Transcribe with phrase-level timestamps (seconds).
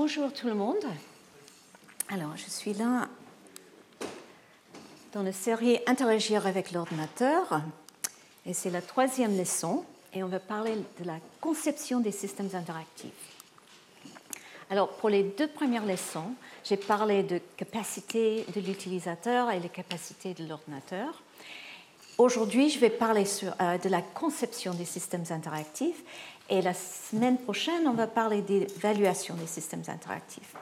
[0.00, 0.84] Bonjour tout le monde.
[2.08, 3.08] Alors, je suis là
[5.12, 7.62] dans la série Interagir avec l'ordinateur
[8.46, 9.84] et c'est la troisième leçon
[10.14, 13.10] et on va parler de la conception des systèmes interactifs.
[14.70, 20.32] Alors, pour les deux premières leçons, j'ai parlé de capacité de l'utilisateur et les capacités
[20.32, 21.24] de l'ordinateur.
[22.18, 23.22] Aujourd'hui, je vais parler
[23.60, 26.02] euh, de la conception des systèmes interactifs
[26.50, 30.54] et la semaine prochaine, on va parler d'évaluation des systèmes interactifs.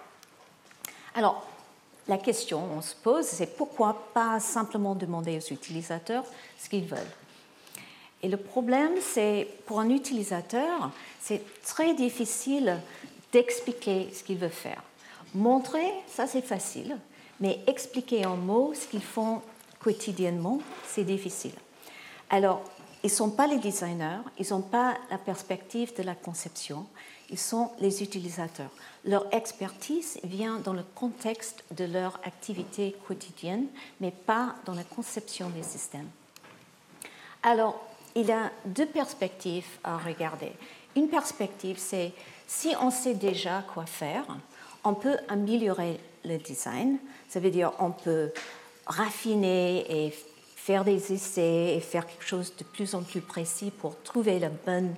[1.14, 1.46] Alors,
[2.08, 6.24] la question qu'on se pose, c'est pourquoi pas simplement demander aux utilisateurs
[6.58, 6.98] ce qu'ils veulent?
[8.22, 10.90] Et le problème, c'est pour un utilisateur,
[11.22, 12.78] c'est très difficile
[13.32, 14.82] d'expliquer ce qu'il veut faire.
[15.34, 16.98] Montrer, ça c'est facile,
[17.40, 19.40] mais expliquer en mots ce qu'ils font
[19.86, 21.54] quotidiennement, c'est difficile.
[22.28, 22.60] Alors,
[23.04, 26.86] ils ne sont pas les designers, ils n'ont pas la perspective de la conception,
[27.30, 28.72] ils sont les utilisateurs.
[29.04, 33.66] Leur expertise vient dans le contexte de leur activité quotidienne,
[34.00, 36.10] mais pas dans la conception des systèmes.
[37.44, 37.80] Alors,
[38.16, 40.50] il y a deux perspectives à regarder.
[40.96, 42.12] Une perspective, c'est
[42.48, 44.24] si on sait déjà quoi faire,
[44.82, 46.98] on peut améliorer le design.
[47.28, 48.32] Ça veut dire on peut
[48.86, 50.14] raffiner et
[50.56, 54.48] faire des essais et faire quelque chose de plus en plus précis pour trouver le
[54.66, 54.94] bon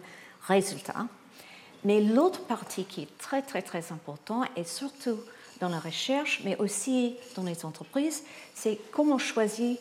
[0.46, 1.06] résultat.
[1.84, 5.18] Mais l'autre partie qui est très très très importante, et surtout
[5.60, 9.76] dans la recherche, mais aussi dans les entreprises, c'est comment choisir,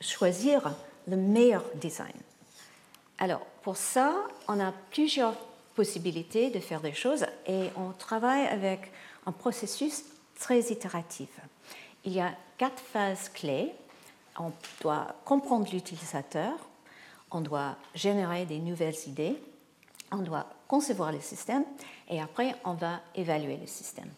[0.00, 0.74] choisir
[1.08, 2.12] le meilleur design.
[3.18, 4.14] Alors, pour ça,
[4.48, 5.34] on a plusieurs
[5.74, 8.90] possibilités de faire des choses et on travaille avec
[9.26, 10.04] un processus
[10.38, 11.28] très itératif.
[12.04, 13.72] Il y a quatre phases clés.
[14.38, 16.54] On doit comprendre l'utilisateur,
[17.30, 19.36] on doit générer des nouvelles idées,
[20.10, 21.64] on doit concevoir le système
[22.08, 24.08] et après on va évaluer le système.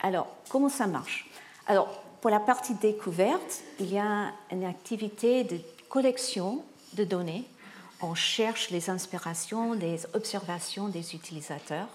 [0.00, 1.28] Alors, comment ça marche?
[1.66, 1.88] Alors,
[2.20, 6.62] pour la partie découverte, il y a une activité de collection
[6.92, 7.44] de données.
[8.00, 11.88] On cherche les inspirations, les observations des utilisateurs.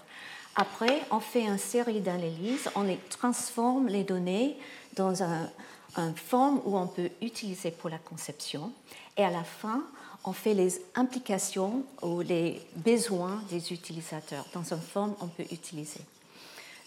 [0.56, 4.58] Après, on fait une série d'analyses, on les transforme les données
[5.00, 5.50] dans un,
[5.96, 8.72] une forme où on peut utiliser pour la conception.
[9.16, 9.82] Et à la fin,
[10.26, 16.02] on fait les implications ou les besoins des utilisateurs dans une forme qu'on peut utiliser.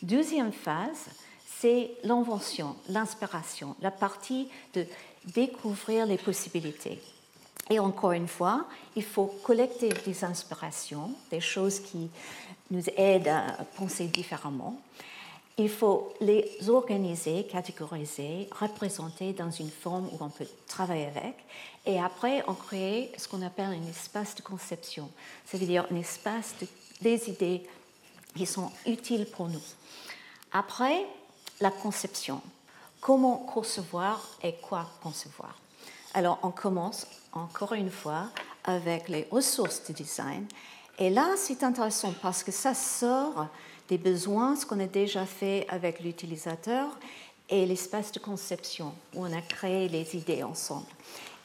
[0.02, 1.08] Deuxième phase,
[1.58, 4.84] c'est l'invention, l'inspiration, la partie de
[5.24, 7.00] découvrir les possibilités.
[7.70, 12.10] Et encore une fois, il faut collecter des inspirations, des choses qui
[12.70, 14.76] nous aident à penser différemment.
[15.58, 21.34] Il faut les organiser, catégoriser, représenter dans une forme où on peut travailler avec.
[21.84, 25.10] Et après, on crée ce qu'on appelle un espace de conception.
[25.44, 26.66] Ça veut dire un espace de,
[27.02, 27.68] des idées
[28.34, 29.62] qui sont utiles pour nous.
[30.52, 31.04] Après,
[31.60, 32.40] la conception.
[33.00, 35.56] Comment concevoir et quoi concevoir?
[36.14, 38.28] Alors, on commence encore une fois
[38.64, 40.46] avec les ressources de design.
[40.98, 43.48] Et là, c'est intéressant parce que ça sort
[43.92, 46.88] des besoins, ce qu'on a déjà fait avec l'utilisateur,
[47.50, 50.86] et l'espace de conception, où on a créé les idées ensemble.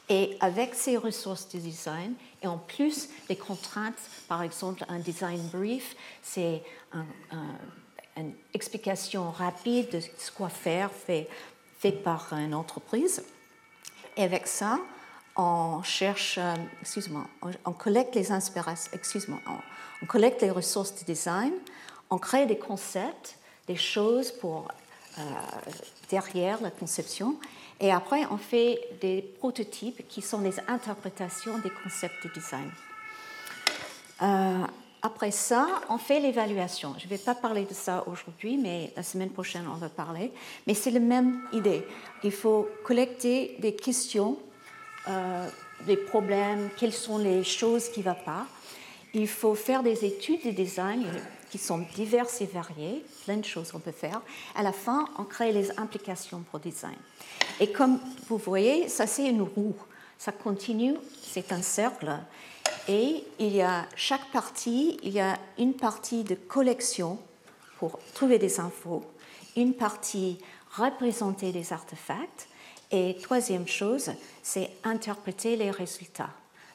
[0.08, 5.42] Et avec ces ressources de design, et en plus les contraintes, par exemple un design
[5.48, 6.62] brief, c'est
[8.16, 11.28] une explication rapide de ce qu'on faire fait,
[11.78, 13.22] fait par une entreprise.
[14.16, 14.78] Et avec ça,
[15.36, 17.26] on cherche, euh, excuse-moi,
[17.66, 19.38] on, collecte les inspirations, excuse-moi,
[20.02, 21.52] on, collecte les ressources de design,
[22.10, 23.36] on crée des concepts,
[23.66, 24.68] des choses pour
[25.18, 25.22] euh,
[26.10, 27.36] derrière la conception,
[27.80, 32.70] et après on fait des prototypes qui sont les interprétations des concepts de design.
[34.22, 34.64] Euh,
[35.00, 36.94] après ça, on fait l'évaluation.
[36.98, 40.32] Je ne vais pas parler de ça aujourd'hui, mais la semaine prochaine, on va parler.
[40.66, 41.86] Mais c'est la même idée.
[42.24, 44.36] Il faut collecter des questions,
[45.06, 45.48] euh,
[45.86, 48.46] des problèmes, quelles sont les choses qui ne vont pas.
[49.14, 51.06] Il faut faire des études de design
[51.50, 54.20] qui sont diverses et variées, plein de choses qu'on peut faire.
[54.54, 56.96] À la fin, on crée les implications pour design.
[57.60, 57.98] Et comme
[58.28, 59.76] vous voyez, ça c'est une roue.
[60.18, 62.18] Ça continue, c'est un cercle.
[62.88, 67.18] Et il y a chaque partie, il y a une partie de collection
[67.78, 69.04] pour trouver des infos,
[69.56, 70.38] une partie
[70.72, 72.48] représenter des artefacts,
[72.90, 74.10] et troisième chose,
[74.42, 76.30] c'est interpréter les résultats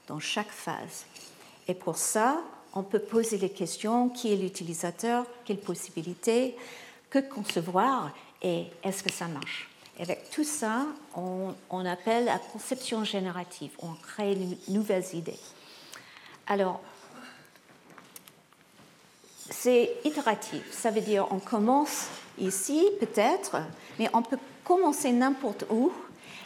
[0.08, 1.06] dans chaque phase.
[1.68, 2.42] Et pour ça,
[2.76, 6.56] on peut poser les questions qui est l'utilisateur, quelles possibilités,
[7.10, 8.12] que concevoir
[8.42, 9.70] et est-ce que ça marche.
[10.00, 15.40] Et avec tout ça, on, appelle la conception générative, on crée de nouvelles idées.
[16.48, 16.82] Alors,
[19.50, 20.64] c'est itératif.
[20.72, 22.08] Ça veut dire on commence
[22.40, 23.58] ici peut-être,
[24.00, 25.92] mais on peut commencer n'importe où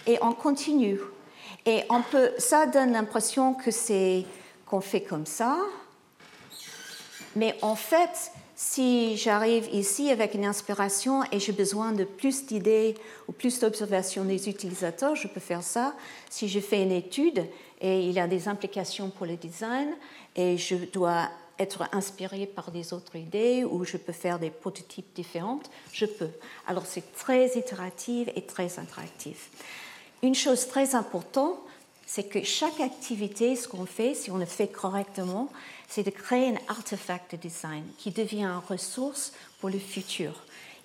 [0.05, 0.99] et on continue.
[1.65, 4.25] Et on peut, ça donne l'impression que c'est
[4.65, 5.57] qu'on fait comme ça,
[7.37, 12.95] mais en fait, si j'arrive ici avec une inspiration et j'ai besoin de plus d'idées
[13.27, 15.93] ou plus d'observations des utilisateurs, je peux faire ça.
[16.31, 17.45] Si je fais une étude
[17.79, 19.89] et il y a des implications pour le design
[20.35, 21.29] et je dois
[21.59, 25.59] être inspiré par des autres idées ou je peux faire des prototypes différents,
[25.93, 26.31] je peux.
[26.65, 29.51] Alors c'est très itératif et très interactif.
[30.23, 31.59] Une chose très importante,
[32.07, 35.51] c'est que chaque activité, ce qu'on fait, si on le fait correctement,
[35.89, 40.33] c'est de créer un artefact de design qui devient une ressource pour le futur.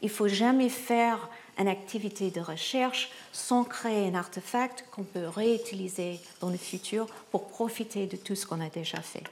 [0.02, 1.28] Il ne faut jamais faire
[1.58, 7.46] une activité de recherche sans créer un artefact qu'on peut réutiliser dans le futur pour
[7.46, 9.22] profiter de tout ce qu'on a déjà fait.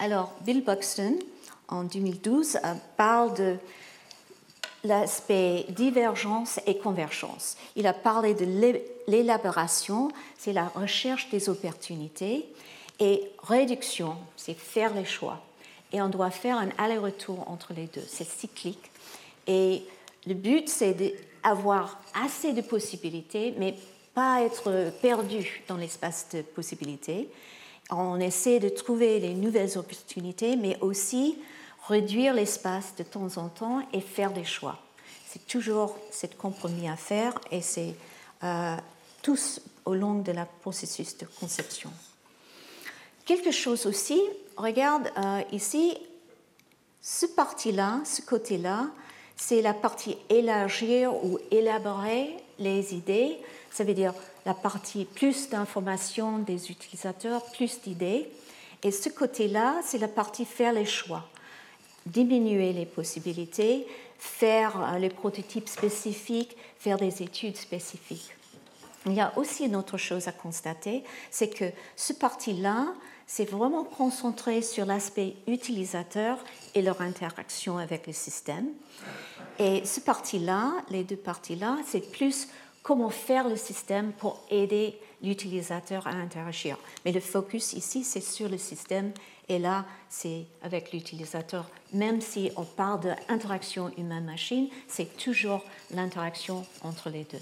[0.00, 1.18] Alors, Bill Buxton,
[1.68, 3.56] en 2012, euh, parle de
[4.84, 7.56] l'aspect divergence et convergence.
[7.76, 8.46] Il a parlé de
[9.06, 12.46] l'élaboration, c'est la recherche des opportunités,
[13.00, 15.40] et réduction, c'est faire les choix.
[15.92, 18.90] Et on doit faire un aller-retour entre les deux, c'est cyclique.
[19.46, 19.82] Et
[20.26, 20.96] le but, c'est
[21.42, 23.74] d'avoir assez de possibilités, mais
[24.14, 27.28] pas être perdu dans l'espace de possibilités.
[27.90, 31.38] On essaie de trouver les nouvelles opportunités, mais aussi
[31.88, 34.78] réduire l'espace de temps en temps et faire des choix.
[35.26, 37.94] C'est toujours ce compromis à faire et c'est
[38.44, 38.76] euh,
[39.22, 41.90] tous au long de la processus de conception.
[43.24, 44.20] Quelque chose aussi,
[44.56, 45.96] regarde euh, ici,
[47.00, 48.86] ce parti-là, ce côté-là,
[49.36, 53.38] c'est la partie élargir ou élaborer les idées.
[53.70, 54.14] Ça veut dire
[54.44, 58.30] la partie plus d'informations des utilisateurs, plus d'idées.
[58.82, 61.28] Et ce côté-là, c'est la partie faire les choix
[62.08, 63.86] diminuer les possibilités,
[64.18, 68.30] faire euh, les prototypes spécifiques, faire des études spécifiques.
[69.06, 71.64] Il y a aussi une autre chose à constater, c'est que
[71.96, 72.88] ce parti-là,
[73.26, 76.38] c'est vraiment concentré sur l'aspect utilisateur
[76.74, 78.66] et leur interaction avec le système.
[79.58, 82.48] Et ce parti-là, les deux parties-là, c'est plus
[82.82, 86.78] comment faire le système pour aider l'utilisateur à interagir.
[87.04, 89.12] Mais le focus ici, c'est sur le système
[89.48, 91.70] et là, c'est avec l'utilisateur.
[91.92, 97.40] Même si on parle d'interaction humain-machine, c'est toujours l'interaction entre les deux.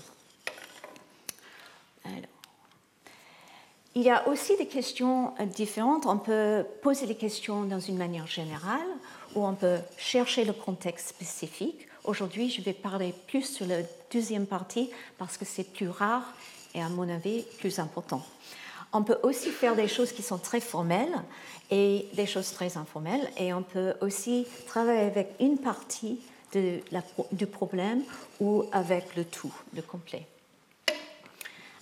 [3.97, 6.07] Il y a aussi des questions différentes.
[6.07, 8.87] On peut poser des questions dans une manière générale
[9.35, 11.89] ou on peut chercher le contexte spécifique.
[12.05, 13.79] Aujourd'hui, je vais parler plus sur la
[14.13, 16.35] deuxième partie parce que c'est plus rare
[16.75, 18.23] et à mon avis plus important.
[18.97, 21.23] On peut aussi faire des choses qui sont très formelles
[21.71, 26.19] et des choses très informelles et on peut aussi travailler avec une partie
[26.55, 26.81] de
[27.31, 28.03] du problème
[28.41, 30.27] ou avec le tout, le complet.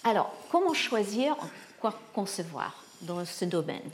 [0.02, 1.36] Alors, comment choisir
[1.80, 3.90] quoi concevoir dans ce domaine?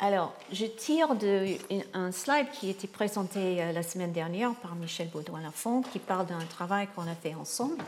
[0.00, 5.10] Alors, je tire d'un slide qui a été présenté euh, la semaine dernière par Michel
[5.10, 7.84] Baudouin-Lafont, qui parle d'un travail qu'on a fait ensemble.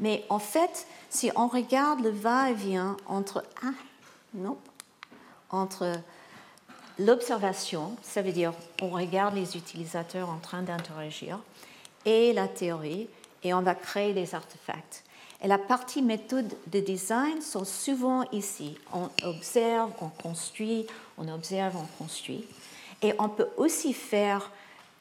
[0.00, 3.72] Mais en fait, si on regarde le va-et-vient entre, ah,
[4.34, 4.56] non,
[5.50, 5.92] entre
[6.98, 8.52] l'observation, ça veut dire
[8.82, 11.38] on regarde les utilisateurs en train d'interagir,
[12.04, 13.08] et la théorie,
[13.42, 15.04] et on va créer des artefacts.
[15.42, 18.76] Et la partie méthode de design sont souvent ici.
[18.92, 20.86] On observe, on construit,
[21.16, 22.44] on observe, on construit.
[23.02, 24.50] Et on peut aussi faire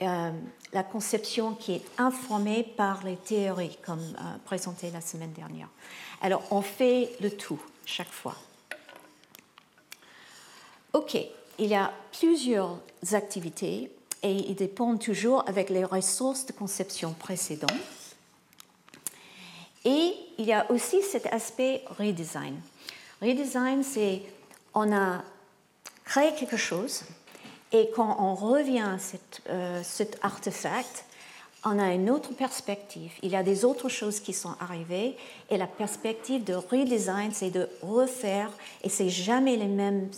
[0.02, 0.32] euh,
[0.74, 5.70] la conception qui est informée par les théories, comme euh, présenté la semaine dernière.
[6.22, 8.36] Alors, on fait le tout chaque fois.
[10.94, 11.18] OK,
[11.58, 12.78] il y a plusieurs
[13.14, 17.72] activités et ils dépendent toujours avec les ressources de conception précédentes.
[19.84, 22.60] Et il y a aussi cet aspect redesign.
[23.22, 24.22] Redesign, c'est
[24.74, 25.24] on a
[26.04, 27.04] créé quelque chose
[27.72, 28.98] et quand on revient à
[29.50, 31.06] euh, cet artefact,
[31.66, 33.12] on a une autre perspective.
[33.24, 35.18] Il y a des autres choses qui sont arrivées
[35.50, 38.50] et la perspective de redesign, c'est de refaire
[38.84, 40.10] et c'est jamais les mêmes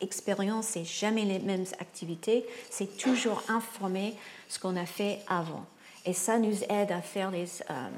[0.00, 4.14] expériences, c'est jamais les mêmes activités, c'est toujours informer
[4.48, 5.64] ce qu'on a fait avant.
[6.04, 7.88] Et ça nous aide à faire les, euh,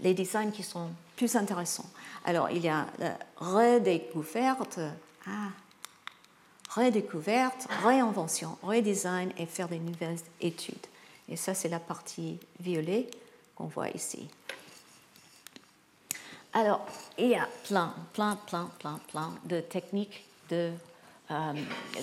[0.00, 1.88] les designs qui sont plus intéressants.
[2.24, 4.80] Alors, il y a la redécouverte,
[5.26, 5.50] ah,
[6.74, 10.86] redécouverte, réinvention, redesign et faire des nouvelles études.
[11.28, 13.08] Et ça, c'est la partie violet
[13.54, 14.28] qu'on voit ici.
[16.52, 16.84] Alors,
[17.18, 20.70] il y a plein, plein, plein, plein, plein de techniques de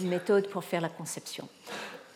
[0.01, 1.47] méthode pour faire la conception.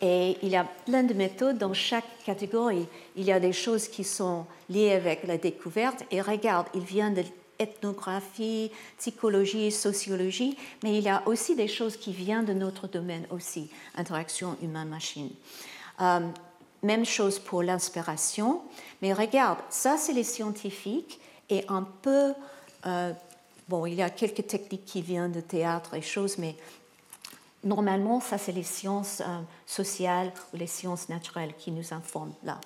[0.00, 2.86] Et il y a plein de méthodes dans chaque catégorie.
[3.16, 6.04] Il y a des choses qui sont liées avec la découverte.
[6.10, 7.22] Et regarde, il vient de
[7.58, 13.26] ethnographie, psychologie, sociologie, mais il y a aussi des choses qui viennent de notre domaine
[13.30, 15.30] aussi, interaction humain-machine.
[16.00, 16.20] Euh,
[16.84, 18.62] même chose pour l'inspiration.
[19.02, 21.18] Mais regarde, ça c'est les scientifiques
[21.50, 22.34] et un peu,
[22.86, 23.12] euh,
[23.68, 26.54] bon, il y a quelques techniques qui viennent de théâtre et choses, mais
[27.64, 32.60] normalement, ça c'est les sciences euh, sociales ou les sciences naturelles qui nous informent là.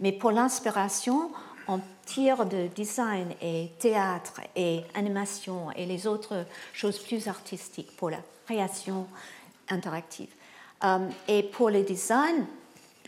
[0.00, 1.30] Mais pour l'inspiration,
[1.68, 8.10] on tire de design et théâtre et animation et les autres choses plus artistiques pour
[8.10, 9.06] la création
[9.68, 10.28] interactive.
[10.84, 12.46] Euh, et pour le design,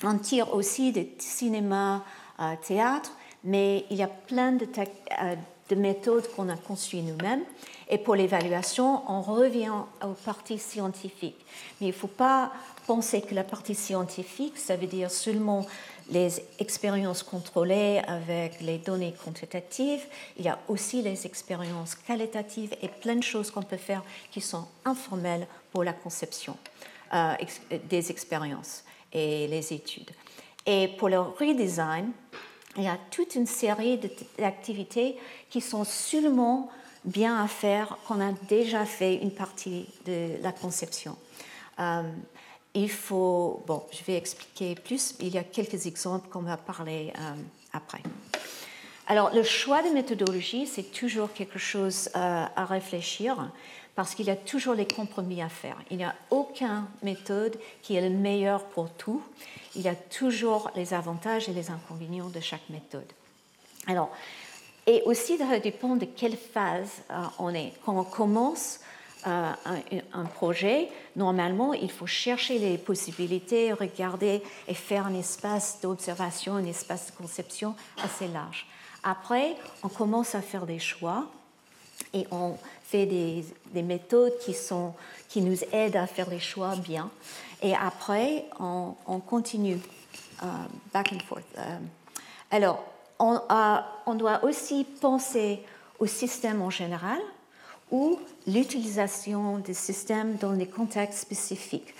[0.02, 2.04] on tire aussi de cinéma,
[2.40, 3.12] euh, théâtre,
[3.44, 5.34] mais il y a plein de, euh,
[5.68, 7.44] de méthodes qu'on a conçues nous-mêmes.
[7.88, 9.72] Et pour l'évaluation, on revient
[10.02, 11.44] aux parties scientifiques.
[11.80, 12.52] Mais il ne faut pas
[12.86, 15.66] penser que la partie scientifique, ça veut dire seulement
[16.10, 20.04] les expériences contrôlées avec les données quantitatives,
[20.36, 24.40] il y a aussi les expériences qualitatives et plein de choses qu'on peut faire qui
[24.40, 26.56] sont informelles pour la conception
[27.12, 27.34] euh,
[27.88, 30.10] des expériences et les études.
[30.64, 32.10] Et pour le redesign,
[32.76, 33.98] il y a toute une série
[34.38, 35.16] d'activités
[35.48, 36.70] qui sont seulement
[37.04, 41.16] bien à faire, qu'on a déjà fait une partie de la conception.
[41.78, 42.02] Euh,
[42.76, 47.12] il faut, bon, je vais expliquer plus, il y a quelques exemples qu'on va parler
[47.18, 47.34] euh,
[47.72, 48.02] après.
[49.06, 53.50] Alors, le choix de méthodologie, c'est toujours quelque chose euh, à réfléchir
[53.94, 55.76] parce qu'il y a toujours les compromis à faire.
[55.90, 59.22] Il n'y a aucune méthode qui est la meilleure pour tout.
[59.74, 63.10] Il y a toujours les avantages et les inconvénients de chaque méthode.
[63.86, 64.10] Alors,
[64.86, 67.72] et aussi, ça dépend de quelle phase euh, on est.
[67.86, 68.80] Quand on commence,
[69.26, 69.52] euh,
[70.12, 76.64] un, projet, normalement, il faut chercher les possibilités, regarder et faire un espace d'observation, un
[76.64, 78.66] espace de conception assez large.
[79.02, 81.26] Après, on commence à faire des choix
[82.12, 84.94] et on fait des, des méthodes qui, sont,
[85.28, 87.10] qui nous aident à faire les choix bien.
[87.62, 89.78] Et après, on, on continue
[90.42, 90.46] euh,
[90.92, 91.42] back and forth.
[91.58, 91.78] Euh,
[92.50, 92.84] alors,
[93.18, 95.62] on doit aussi penser
[95.98, 97.18] au système en général
[97.90, 101.94] ou l'utilisation des systèmes dans des contextes spécifiques.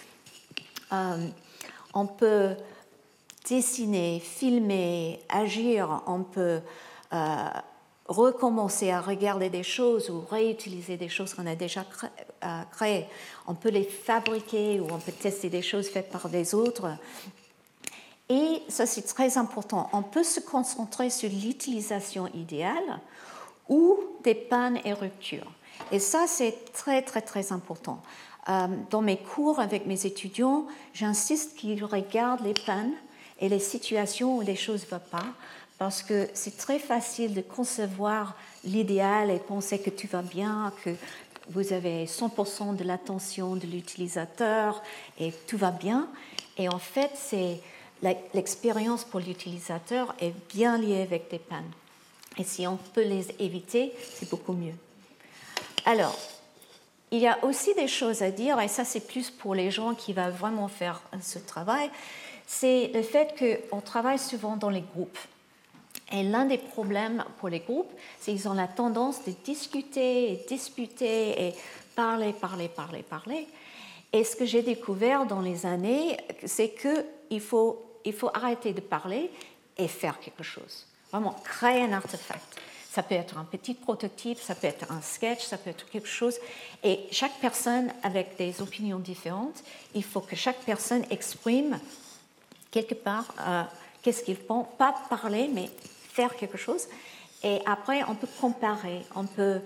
[0.92, 1.28] Euh,
[1.94, 2.56] on peut
[3.48, 6.60] dessiner, filmer, agir, on peut
[7.12, 7.48] euh,
[8.06, 11.84] recommencer à regarder des choses ou réutiliser des choses qu'on a déjà
[12.44, 13.06] euh, créées.
[13.46, 16.96] On peut les fabriquer ou on peut tester des choses faites par des autres.
[18.28, 19.88] Et ça, c'est très important.
[19.92, 23.00] On peut se concentrer sur l'utilisation idéale
[23.68, 25.50] ou des pannes et ruptures.
[25.92, 28.02] Et ça, c'est très, très, très important.
[28.48, 32.94] Euh, dans mes cours avec mes étudiants, j'insiste qu'ils regardent les pannes
[33.40, 35.26] et les situations où les choses ne vont pas,
[35.78, 40.90] parce que c'est très facile de concevoir l'idéal et penser que tout va bien, que
[41.50, 44.82] vous avez 100% de l'attention de l'utilisateur
[45.18, 46.08] et tout va bien.
[46.56, 47.60] Et en fait, c'est
[48.34, 51.70] l'expérience pour l'utilisateur est bien liée avec des pannes.
[52.38, 54.74] Et si on peut les éviter, c'est beaucoup mieux.
[55.86, 56.18] Alors,
[57.12, 59.94] il y a aussi des choses à dire, et ça c'est plus pour les gens
[59.94, 61.88] qui vont vraiment faire ce travail,
[62.46, 63.34] c'est le fait
[63.70, 65.18] qu'on travaille souvent dans les groupes.
[66.12, 67.90] Et l'un des problèmes pour les groupes,
[68.20, 71.54] c'est qu'ils ont la tendance de discuter et disputer et
[71.94, 73.46] parler, parler, parler, parler.
[74.12, 78.80] Et ce que j'ai découvert dans les années, c'est qu'il faut, il faut arrêter de
[78.80, 79.30] parler
[79.76, 80.86] et faire quelque chose.
[81.10, 82.60] Vraiment, créer un artefact.
[82.96, 86.08] Ça peut être un petit prototype, ça peut être un sketch, ça peut être quelque
[86.08, 86.36] chose.
[86.82, 89.62] Et chaque personne avec des opinions différentes,
[89.94, 91.78] il faut que chaque personne exprime
[92.70, 93.64] quelque part euh,
[94.00, 95.68] qu'est-ce qu'il pense, pas parler, mais
[96.10, 96.86] faire quelque chose.
[97.42, 99.60] Et après, on peut comparer, on peut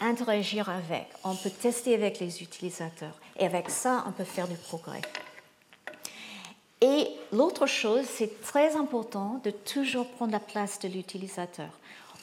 [0.00, 3.14] interagir avec, on peut tester avec les utilisateurs.
[3.38, 5.02] Et avec ça, on peut faire du progrès.
[6.80, 11.70] Et l'autre chose, c'est très important de toujours prendre la place de l'utilisateur.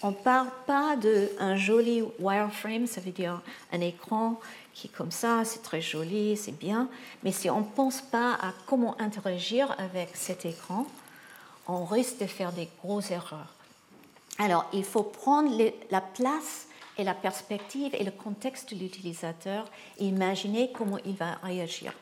[0.04, 3.42] On ne parle pas d'un joli wireframe, ça veut dire
[3.72, 4.40] un écran
[4.74, 6.90] qui est comme ça, c'est très joli, c'est bien,
[7.24, 10.88] mais si on ne pense pas à comment interagir avec cet écran,
[11.68, 13.54] on risque de faire des grosses erreurs.
[14.40, 15.52] Alors, il faut prendre
[15.92, 16.68] la place
[16.98, 19.66] et la perspective et le contexte de l'utilisateur
[20.00, 21.94] et imaginer comment il va réagir.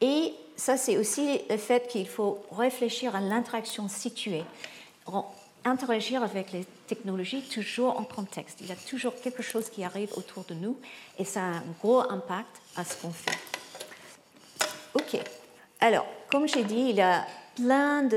[0.00, 4.44] Et ça, c'est aussi le fait qu'il faut réfléchir à l'interaction située
[5.64, 8.58] interagir avec les technologies toujours en contexte.
[8.60, 10.76] Il y a toujours quelque chose qui arrive autour de nous
[11.18, 13.38] et ça a un gros impact à ce qu'on fait.
[14.94, 15.20] OK.
[15.80, 17.26] Alors, comme j'ai dit, il y a
[17.56, 18.08] plein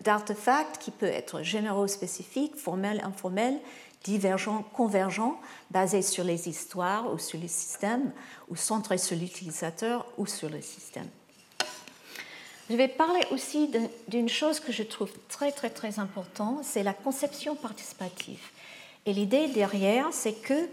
[0.00, 3.58] d'artefacts qui peuvent être généraux, spécifiques, formels, informels,
[4.04, 5.40] divergents, convergents,
[5.70, 8.12] basés sur les histoires ou sur les systèmes,
[8.48, 11.08] ou centrés sur l'utilisateur ou sur le système.
[12.70, 13.70] Je vais parler aussi
[14.08, 18.40] d'une chose que je trouve très très très importante, c'est la conception participative.
[19.06, 20.68] Et l'idée derrière, c'est que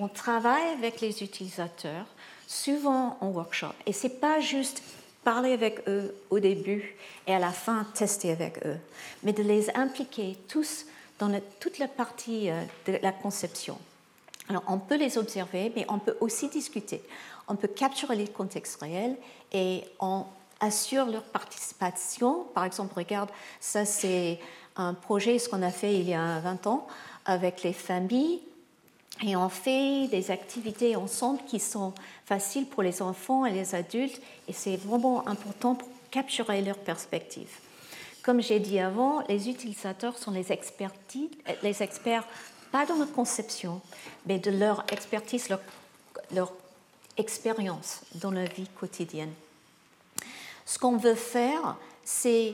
[0.00, 2.06] on travaille avec les utilisateurs,
[2.46, 3.74] souvent en workshop.
[3.84, 4.82] Et c'est pas juste
[5.22, 6.96] parler avec eux au début
[7.26, 8.78] et à la fin tester avec eux,
[9.22, 10.86] mais de les impliquer tous
[11.18, 13.78] dans toute la partie euh, de la conception.
[14.48, 17.02] Alors on peut les observer, mais on peut aussi discuter.
[17.48, 19.16] On peut capturer les contextes réels
[19.52, 20.24] et on
[20.60, 22.44] assure leur participation.
[22.54, 23.30] Par exemple, regarde,
[23.60, 24.38] ça c'est
[24.76, 26.86] un projet, ce qu'on a fait il y a 20 ans
[27.26, 28.40] avec les familles
[29.22, 31.92] et on fait des activités ensemble qui sont
[32.24, 37.48] faciles pour les enfants et les adultes et c'est vraiment important pour capturer leur perspective.
[38.22, 40.46] Comme j'ai dit avant, les utilisateurs sont les,
[41.62, 42.26] les experts,
[42.72, 43.80] pas dans la conception,
[44.26, 45.60] mais de leur expertise, leur,
[46.32, 46.52] leur
[47.16, 49.32] expérience dans la vie quotidienne.
[50.66, 52.52] Ce qu'on veut faire, c'est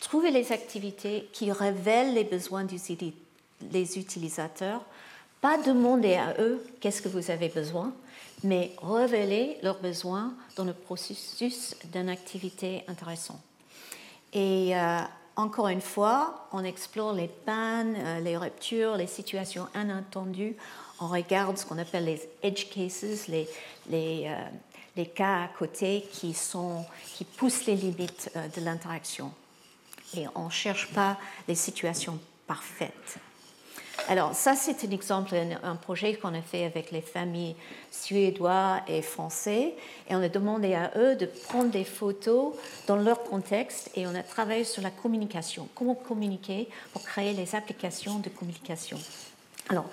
[0.00, 4.84] trouver les activités qui révèlent les besoins des utilisateurs
[5.44, 7.92] pas demander à eux qu'est-ce que vous avez besoin,
[8.44, 13.42] mais révéler leurs besoins dans le processus d'une activité intéressante.
[14.32, 15.00] Et euh,
[15.36, 20.56] encore une fois, on explore les pannes, euh, les ruptures, les situations inattendues.
[20.98, 23.46] On regarde ce qu'on appelle les edge cases, les,
[23.92, 24.36] euh,
[24.96, 29.32] les cas à côté qui, sont, qui poussent les limites de l'interaction.
[30.16, 33.18] Et on ne cherche pas les situations parfaites.
[34.08, 37.56] Alors ça, c'est un exemple, un, projet qu'on a fait avec les familles
[37.90, 39.74] suédois et français.
[40.08, 42.54] Et on a demandé à eux de prendre des photos
[42.86, 45.68] dans leur contexte et on a travaillé sur la communication.
[45.74, 48.98] Comment communiquer pour créer les applications de communication.
[49.70, 49.86] Alors,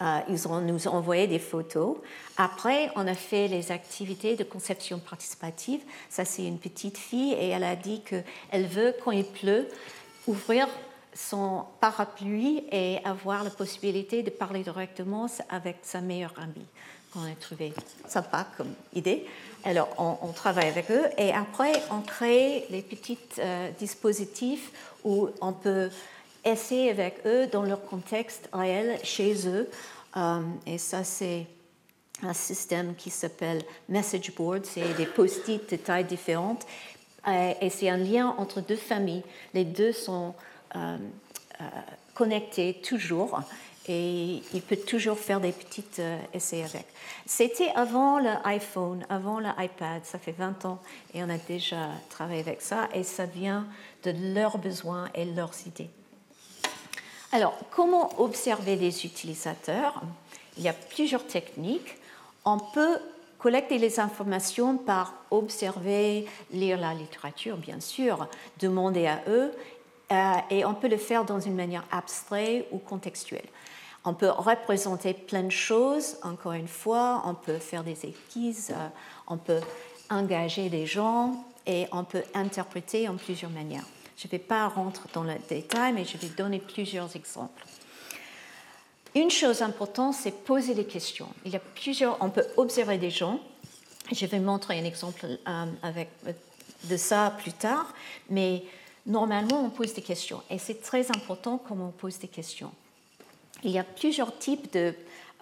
[0.00, 1.96] euh, ils ont nous envoyé des photos.
[2.36, 5.80] Après, on a fait les activités de conception participative.
[6.08, 9.68] Ça, c'est une petite fille et elle a dit qu'elle veut, quand il pleut,
[10.26, 10.66] ouvrir
[11.14, 16.66] son parapluie et avoir la possibilité de parler directement avec sa meilleure amie,
[17.12, 17.72] qu'on a trouvé
[18.08, 19.24] sympa comme idée.
[19.62, 24.72] Alors, on, travaille avec eux et après, on crée les petits euh, dispositifs
[25.04, 25.88] où on peut
[26.44, 29.68] essayer avec eux dans leur contexte réel chez eux.
[30.16, 31.46] Euh, et ça, c'est
[32.22, 36.66] un système qui s'appelle Message Board, c'est des post-it de tailles différentes.
[37.26, 39.22] et c'est un lien entre deux familles.
[39.52, 40.34] Les deux sont
[40.76, 40.96] euh,
[41.60, 41.64] euh,
[42.14, 43.40] connecté toujours
[43.86, 46.86] et il peut toujours faire des petits euh, essais avec.
[47.26, 50.80] C'était avant l'iPhone, avant l'iPad, ça fait 20 ans
[51.12, 53.66] et on a déjà travaillé avec ça et ça vient
[54.02, 55.90] de leurs besoins et leurs idées.
[57.34, 60.00] Alors, comment observer les utilisateurs?
[60.56, 61.96] Il y a plusieurs techniques.
[62.44, 63.00] On peut
[63.40, 68.28] collecter les informations par observer, lire la littérature, bien sûr,
[68.60, 69.52] demander à eux
[70.12, 73.48] euh, et on peut le faire dans une manière abstraite ou contextuelle.
[74.04, 78.88] On peut représenter plein de choses, encore une fois, on peut faire des esquisses, euh,
[79.26, 79.60] on peut
[80.08, 83.86] engager des gens et on peut interpréter en plusieurs manières.
[84.16, 87.64] Je ne vais pas rentrer dans le détail, mais je vais donner plusieurs exemples.
[89.14, 91.28] Une chose importante, c'est poser des questions.
[91.44, 93.38] Il y a plusieurs, on peut observer des gens.
[94.12, 96.10] Je vais montrer un exemple euh, avec,
[96.84, 97.94] de ça plus tard,
[98.28, 98.64] mais
[99.06, 100.42] normalement, on pose des questions.
[100.50, 102.72] Et c'est très important comment on pose des questions.
[103.62, 104.94] Il y a plusieurs types de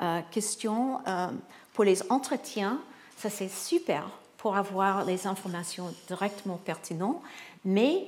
[0.02, 1.28] euh, questions euh,
[1.72, 2.78] pour les entretiens.
[3.16, 4.04] Ça, c'est super
[4.37, 7.22] pour avoir les informations directement pertinentes,
[7.64, 8.06] mais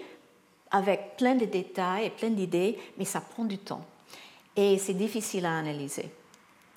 [0.74, 3.84] avec plein de détails et plein d'idées, mais ça prend du temps.
[4.56, 6.10] Et c'est difficile à analyser.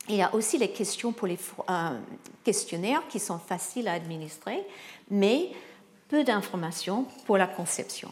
[0.08, 2.00] Il y a aussi les questions pour les euh,
[2.44, 4.60] questionnaires qui sont faciles à administrer,
[5.10, 5.50] mais
[6.10, 8.12] peu d'informations pour la conception.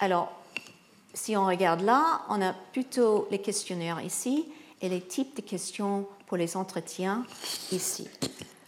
[0.00, 0.32] Alors,
[1.12, 4.46] si on regarde là, on a plutôt les questionnaires ici
[4.80, 7.26] et les types de questions pour les entretiens
[7.72, 8.08] ici.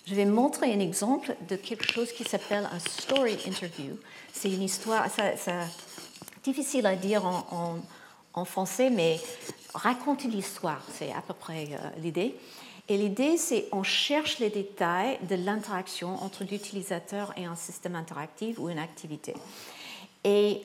[0.07, 3.97] Je vais montrer un exemple de quelque chose qui s'appelle un story interview.
[4.35, 5.07] C'est une histoire,
[6.43, 9.21] difficile à dire en, français, mais
[9.75, 12.37] raconter l'histoire, c'est à peu près euh, l'idée.
[12.89, 18.59] Et l'idée, c'est on cherche les détails de l'interaction entre l'utilisateur et un système interactif
[18.61, 19.35] ou une activité.
[20.23, 20.63] Et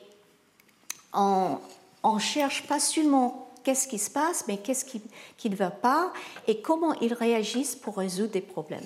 [1.14, 1.58] on,
[2.04, 6.14] ne cherche pas seulement qu'est-ce qui se passe, mais qu'est-ce qui, ne va pas
[6.48, 8.86] et comment ils réagissent pour résoudre des problèmes.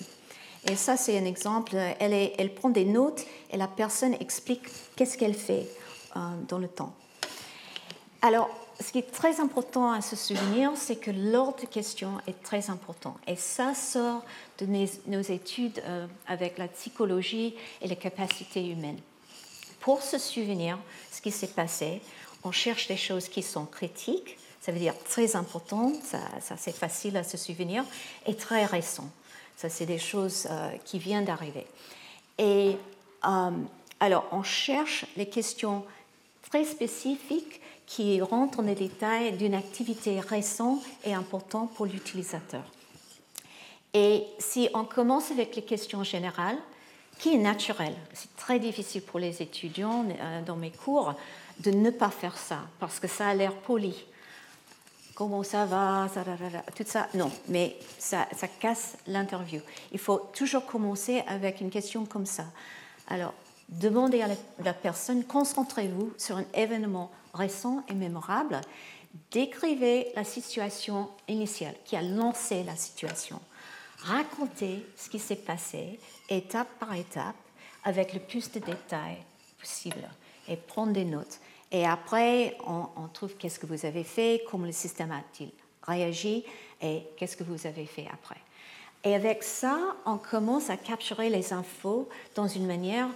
[0.69, 1.76] Et ça, c'est un exemple.
[2.00, 4.63] Elle, prend des notes et la personne explique
[4.95, 5.67] qu'est-ce qu'elle fait
[6.47, 6.93] dans le temps.
[8.21, 8.49] Alors,
[8.80, 12.69] ce qui est très important à se souvenir, c'est que l'ordre de questions est très
[12.69, 13.15] important.
[13.27, 14.23] Et ça sort
[14.60, 14.65] de
[15.08, 18.99] nos, études euh, avec la psychologie et les capacités humaines.
[19.80, 20.77] Pour se souvenir
[21.12, 22.01] ce qui s'est passé,
[22.43, 27.17] on cherche des choses qui sont critiques, ça veut dire très importantes, ça, c'est facile
[27.17, 27.84] à se souvenir,
[28.25, 29.12] et très récentes.
[29.56, 31.65] Ça, c'est des choses euh, qui viennent d'arriver.
[32.38, 32.77] Et
[33.25, 33.51] euh,
[33.99, 35.84] alors, on cherche les questions
[36.49, 42.63] très spécifiques qui rentrent dans les détails d'une activité récente et importante pour l'utilisateur.
[43.93, 46.57] Et si on commence avec les questions générales,
[47.19, 51.15] qui est naturel, c'est très difficile pour les étudiants euh, dans mes cours
[51.60, 53.95] de ne pas faire ça, parce que ça a l'air poli
[55.17, 56.07] comment ça va,
[56.75, 57.07] tout ça.
[57.15, 59.62] Non, mais ça, ça casse l'interview.
[59.91, 62.45] Il faut toujours commencer avec une question comme ça.
[63.07, 63.33] Alors,
[63.69, 64.30] demandez à
[64.63, 68.62] la, personne, concentrez-vous sur un événement récent et mémorable.
[69.32, 73.39] Décrivez la situation initiale qui a lancé la situation.
[73.99, 75.99] Racontez ce qui s'est passé
[76.30, 77.36] étape par étape
[77.84, 79.17] avec le plus de détails
[79.60, 80.08] possible
[80.47, 81.39] et prenez des notes.
[81.71, 85.49] Et après, on, trouve qu'est-ce que vous avez fait, comment le système a-t-il
[85.84, 86.45] réagi
[86.82, 88.39] et qu'est-ce que vous avez fait après.
[89.03, 93.08] Et avec ça, on commence à capturer les infos dans une manière,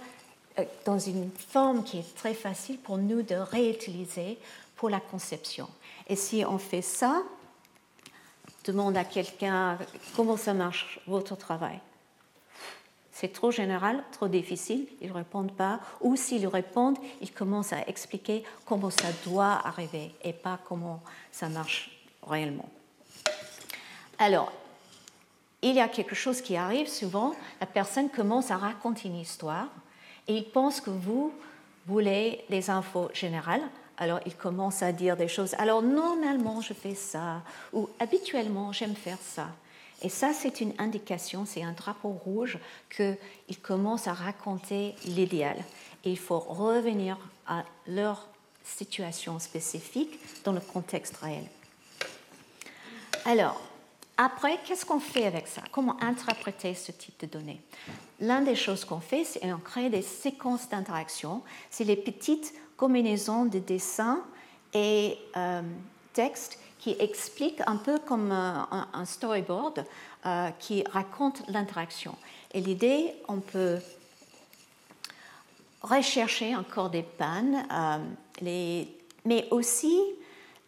[0.84, 4.38] dans une forme qui est très facile pour nous de réutiliser
[4.76, 5.68] pour la conception.
[6.08, 7.22] Et si on fait ça,
[8.64, 9.78] demande à quelqu'un
[10.14, 11.78] comment ça marche votre travail?
[13.12, 15.80] C'est trop général, trop difficile, ils ne répondent pas.
[16.00, 21.48] Ou s'ils répondent, ils commencent à expliquer comment ça doit arriver et pas comment ça
[21.48, 21.90] marche
[22.26, 22.68] réellement.
[24.18, 24.50] Alors,
[25.60, 29.68] il y a quelque chose qui arrive souvent, la personne commence à raconter une histoire
[30.28, 31.32] et il pense que vous
[31.86, 33.62] voulez les infos générales.
[33.98, 35.54] Alors il commence à dire des choses.
[35.58, 39.48] Alors normalement je fais ça ou habituellement j'aime faire ça.
[40.04, 42.58] Et ça, c'est une indication, c'est un drapeau rouge
[42.90, 45.56] qu'ils commencent à raconter l'idéal.
[46.04, 48.26] Et il faut revenir à leur
[48.64, 51.44] situation spécifique dans le contexte réel.
[53.24, 53.60] Alors,
[54.16, 55.62] après, qu'est-ce qu'on fait avec ça?
[55.72, 57.60] Comment interpréter ce type de données?
[58.20, 61.42] L'une des choses qu'on fait, c'est qu'on crée des séquences d'interaction.
[61.70, 64.22] C'est les petites combinaisons de dessins
[64.74, 65.62] et euh,
[66.12, 69.84] textes qui explique un peu comme euh, un, storyboard
[70.26, 72.16] euh, qui raconte l'interaction.
[72.52, 73.78] Et l'idée, on peut
[75.80, 78.84] rechercher encore des pannes, euh,
[79.24, 79.96] mais aussi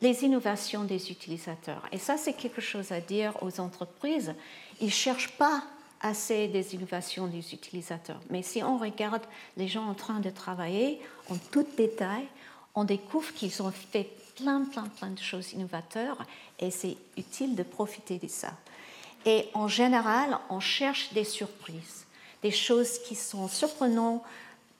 [0.00, 1.82] les innovations des utilisateurs.
[1.92, 4.34] Et ça, c'est quelque chose à dire aux entreprises.
[4.80, 5.62] Ils ne cherchent pas
[6.00, 8.20] assez des innovations des utilisateurs.
[8.28, 9.22] Mais si on regarde
[9.56, 12.26] les gens en train de travailler en tout détail,
[12.74, 16.18] on découvre qu'ils ont fait plein, plein, plein de choses innovateurs
[16.58, 18.52] et c'est utile de profiter de ça.
[19.24, 22.04] Et en général, on cherche des surprises,
[22.42, 24.22] des choses qui sont surprenantes,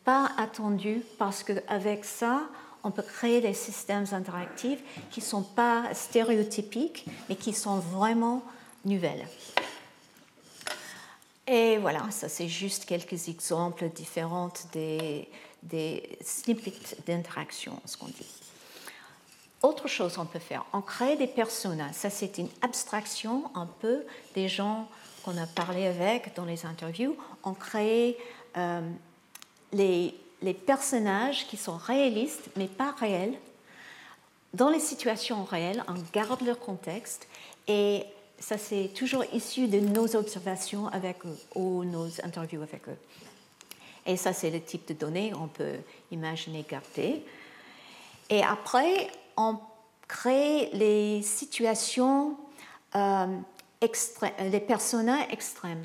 [0.05, 2.43] pas attendues, parce qu'avec ça,
[2.85, 8.43] on peut créer des systèmes interactifs qui ne sont pas stéréotypiques, mais qui sont vraiment
[8.85, 9.27] nouvelles.
[11.47, 15.29] Et voilà, ça c'est juste quelques exemples différents des,
[16.23, 18.27] snippets d'interaction, ce qu'on dit.
[19.63, 21.93] Autre chose qu'on peut faire, on crée des personas.
[21.95, 24.87] Ça, c'est une abstraction un peu des gens
[25.23, 27.17] qu'on a parlé avec dans les interviews.
[27.45, 28.19] On crée
[28.59, 28.83] euh,
[29.73, 33.35] les, les personnages qui sont réalistes, mais pas réels.
[34.53, 37.27] Dans les situations réelles, on garde leur contexte
[37.67, 38.05] et
[38.39, 42.99] ça, c'est toujours issu de nos observations avec eux ou nos interviews avec eux.
[44.07, 45.79] Et ça, c'est le type de données qu'on peut
[46.11, 47.25] imaginer garder.
[48.29, 49.59] Et après, on
[50.07, 52.37] crée les situations
[52.95, 53.27] euh,
[54.51, 55.85] les personnages extrêmes.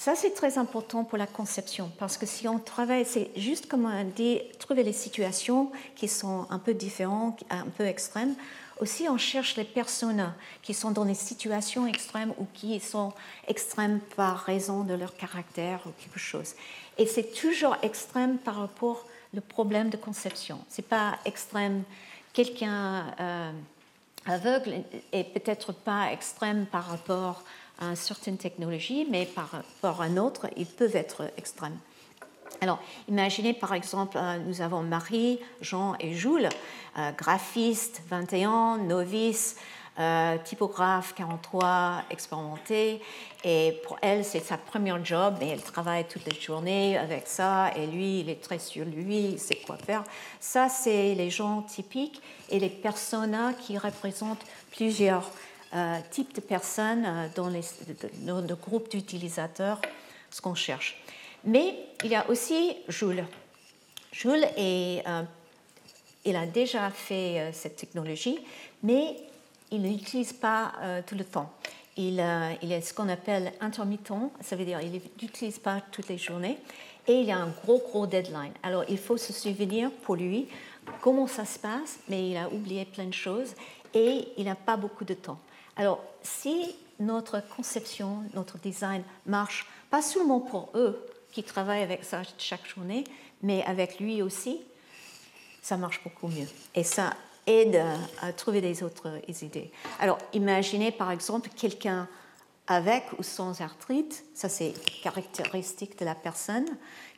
[0.00, 3.84] Ça, c'est très important pour la conception, parce que si on travaille, c'est juste comme
[3.84, 8.34] on dit, trouver les situations qui sont un peu différentes, un peu extrêmes.
[8.80, 10.32] Aussi, on cherche les personnages
[10.62, 13.12] qui sont dans des situations extrêmes ou qui sont
[13.46, 16.54] extrêmes par raison de leur caractère ou quelque chose.
[16.96, 19.04] Et c'est toujours extrême par rapport
[19.36, 20.60] au problème de conception.
[20.70, 21.82] C'est pas extrême
[22.32, 23.52] quelqu'un euh,
[24.24, 24.82] aveugle
[25.12, 27.42] est peut-être pas extrême par rapport
[27.80, 31.78] à une certaine technologie, mais par rapport à un autre, ils peuvent être extrêmes.
[32.60, 36.48] Alors, imaginez par exemple, euh, nous avons Marie, Jean et Jules,
[36.98, 39.56] euh, graphistes, 21, novices,
[39.98, 43.00] euh, typographe 43, expérimentée.
[43.44, 47.70] Et pour elle, c'est sa première job, et elle travaille toute la journée avec ça.
[47.76, 50.04] Et lui, il est très sur lui, il sait quoi faire.
[50.38, 55.30] Ça, c'est les gens typiques et les personas qui représentent plusieurs
[55.74, 57.62] euh, types de personnes euh, dans, les,
[58.26, 59.80] le groupe d'utilisateurs,
[60.30, 61.02] ce qu'on cherche.
[61.44, 63.24] Mais il y a aussi Jules.
[64.12, 65.04] Jules est,
[66.24, 68.38] il a déjà fait cette technologie,
[68.82, 69.16] mais
[69.70, 71.50] il n'utilise pas euh, tout le temps.
[71.96, 76.08] Il, euh, il, est ce qu'on appelle intermittent, ça veut dire qu'il n'utilise pas toutes
[76.08, 76.58] les journées
[77.06, 78.52] et il a un gros, gros deadline.
[78.62, 80.48] Alors il faut se souvenir pour lui
[81.00, 83.54] comment ça se passe, mais il a oublié plein de choses
[83.94, 85.38] et il n'a pas beaucoup de temps.
[85.80, 92.20] Alors si notre conception, notre design marche pas seulement pour eux qui travaillent avec ça
[92.36, 93.04] chaque journée,
[93.42, 94.60] mais avec lui aussi,
[95.62, 96.46] ça marche beaucoup mieux.
[96.74, 97.14] Et ça
[97.46, 97.82] aide
[98.20, 99.08] à trouver des autres
[99.42, 99.70] idées.
[100.00, 102.06] Alors, imaginez par exemple quelqu'un
[102.66, 106.66] avec ou sans arthrite, ça c'est caractéristique de la personne,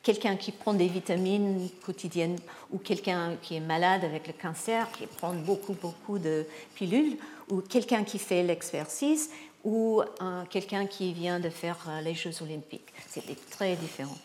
[0.04, 2.38] quelqu'un qui prend des vitamines quotidiennes
[2.70, 6.46] ou quelqu'un qui est malade avec le cancer, qui prend beaucoup, beaucoup de
[6.76, 7.18] pilules,
[7.52, 9.28] ou quelqu'un qui fait l'exercice,
[9.62, 10.02] ou
[10.48, 12.88] quelqu'un qui vient de faire euh, les Jeux olympiques.
[13.08, 14.16] C'est très différent.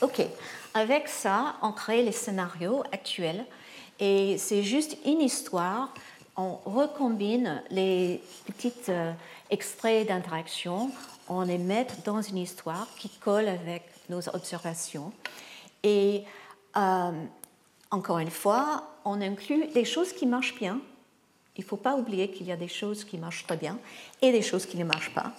[0.00, 0.22] OK,
[0.74, 3.44] avec ça, on crée les scénarios actuels
[4.00, 5.92] et c'est juste une histoire.
[6.36, 9.12] On recombine les petits euh,
[9.50, 10.90] extraits d'interaction,
[11.28, 15.12] on les met dans une histoire qui colle avec nos observations.
[15.82, 16.24] Et
[16.76, 17.10] euh,
[17.90, 20.80] encore une fois, on inclut des choses qui marchent bien.
[21.56, 23.78] Il ne faut pas oublier qu'il y a des choses qui marchent très bien
[24.20, 25.32] et des choses qui ne marchent pas.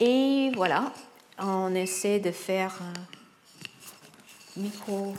[0.00, 0.92] Et voilà,
[1.38, 5.14] on essaie de faire un micro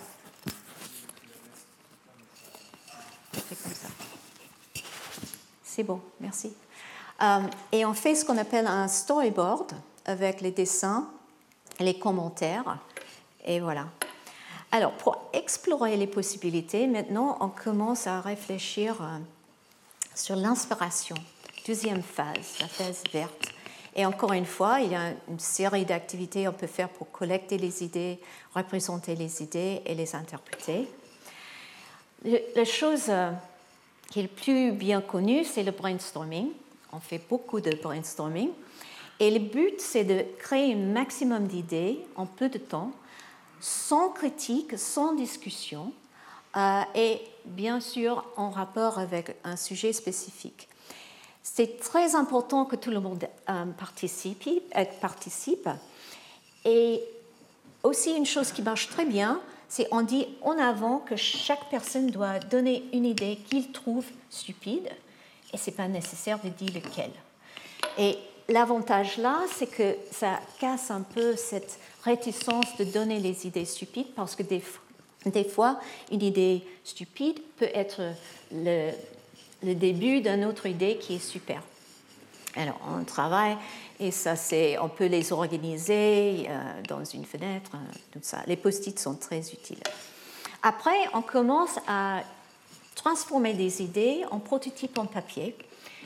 [5.64, 6.52] C'est bon, merci.
[7.22, 7.40] Euh,
[7.72, 9.72] et on fait ce qu'on appelle un storyboard
[10.06, 11.10] avec les dessins,
[11.80, 12.80] les commentaires,
[13.46, 13.88] et voilà.
[14.72, 19.20] Alors, pour explorer les possibilités, maintenant, on commence à réfléchir euh,
[20.16, 21.16] sur l'inspiration.
[21.66, 23.50] Deuxième phase, la phase verte.
[23.96, 27.58] Et encore une fois, il y a une série d'activités qu'on peut faire pour collecter
[27.58, 28.20] les idées,
[28.54, 30.88] représenter les idées et les interpréter.
[32.24, 33.32] La chose euh,
[34.10, 36.50] qui est le plus bien connu, c'est le brainstorming.
[36.92, 38.50] On fait beaucoup de brainstorming.
[39.20, 42.92] Et le but, c'est de créer un maximum d'idées en peu de temps,
[43.60, 45.92] sans critique, sans discussion,
[46.56, 50.70] et bien sûr en rapport avec un sujet spécifique.
[51.44, 55.68] C'est très important que tout le monde euh, participe, euh, participe.
[56.64, 57.02] Et
[57.84, 62.12] aussi une chose qui marche très bien, c'est on dit en avant que chaque personne
[62.12, 64.90] doit donner une idée qu'il trouve stupide
[65.54, 67.12] et ce n'est pas nécessaire de dire lequel.
[67.98, 73.66] Et l'avantage là, c'est que ça casse un peu cette réticence de donner les idées
[73.66, 74.64] stupides parce que des,
[75.26, 75.80] des fois,
[76.12, 78.02] une idée stupide peut être
[78.54, 78.92] le,
[79.64, 81.62] début d'une autre idée qui est super.
[82.56, 83.58] Alors, on travaille
[84.00, 88.40] et ça, c'est, on peut les organiser euh, dans une fenêtre, euh, tout ça.
[88.48, 89.84] Les post-it sont très utiles.
[90.64, 92.22] Après, on commence à
[92.96, 95.56] transformer des idées en prototypes en papier.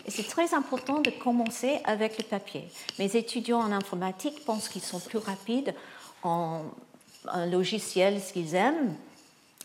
[0.05, 2.67] Et c'est très important de commencer avec le papier.
[2.99, 5.73] Mes étudiants en informatique pensent qu'ils sont plus rapides
[6.23, 6.63] en
[7.27, 8.95] un logiciel, ce qu'ils aiment.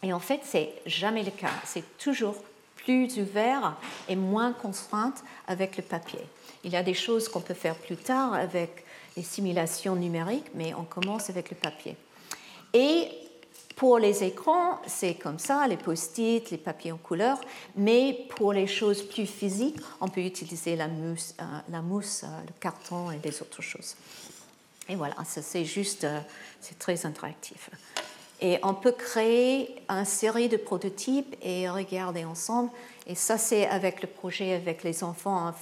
[0.02, 1.50] Et en fait, c'est jamais le cas.
[1.64, 2.36] C'est toujours
[2.76, 3.76] plus ouvert
[4.08, 6.20] et moins contrainte avec le papier.
[6.64, 8.84] Il y a des choses qu'on peut faire plus tard avec
[9.16, 11.96] les simulations numériques, mais on commence avec le papier.
[12.72, 13.08] Et
[13.76, 17.40] pour les écrans, c'est comme ça, les post-it, les papiers en couleur,
[17.76, 22.40] mais pour les choses plus physiques, on peut utiliser la mousse, euh, la mousse euh,
[22.46, 23.94] le carton et des autres choses.
[24.88, 26.20] Et voilà, c'est juste, euh,
[26.60, 27.70] c'est très interactif.
[28.40, 32.70] Et on peut créer une série de prototypes et regarder ensemble.
[33.06, 35.52] Et ça, c'est avec le projet avec les enfants,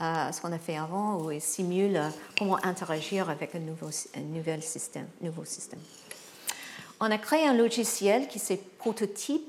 [0.00, 2.00] euh, ce qu'on a fait avant, où ils simulent
[2.38, 5.80] comment interagir avec un nouveau, système, nouveau système.
[6.98, 9.42] On a créé un logiciel qui s'est prototype.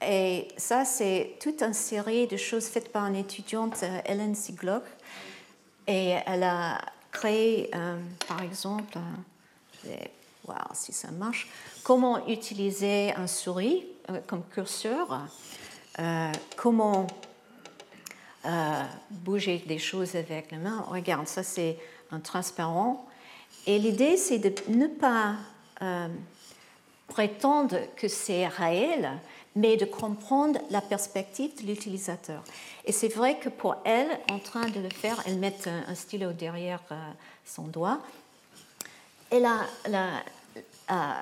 [0.00, 4.84] Et ça, c'est toute une série de choses faites par une étudiante, euh, Helen Siglock.
[5.86, 6.80] Et elle a
[7.24, 8.98] euh, par exemple,
[10.44, 11.48] voir si ça marche.
[11.82, 15.26] Comment utiliser un souris euh, comme curseur,
[15.98, 17.06] euh, comment
[18.46, 20.84] euh, bouger des choses avec la main.
[20.88, 21.76] Regarde, ça c'est
[22.10, 23.06] un transparent.
[23.66, 25.34] Et l'idée c'est de ne pas
[27.06, 29.10] prétendre que c'est réel,
[29.58, 32.44] mais de comprendre la perspective de l'utilisateur.
[32.84, 36.32] Et c'est vrai que pour elle, en train de le faire, elle met un, stylo
[36.32, 37.10] derrière euh,
[37.44, 37.98] son doigt,
[39.30, 39.66] elle a
[40.90, 41.12] euh,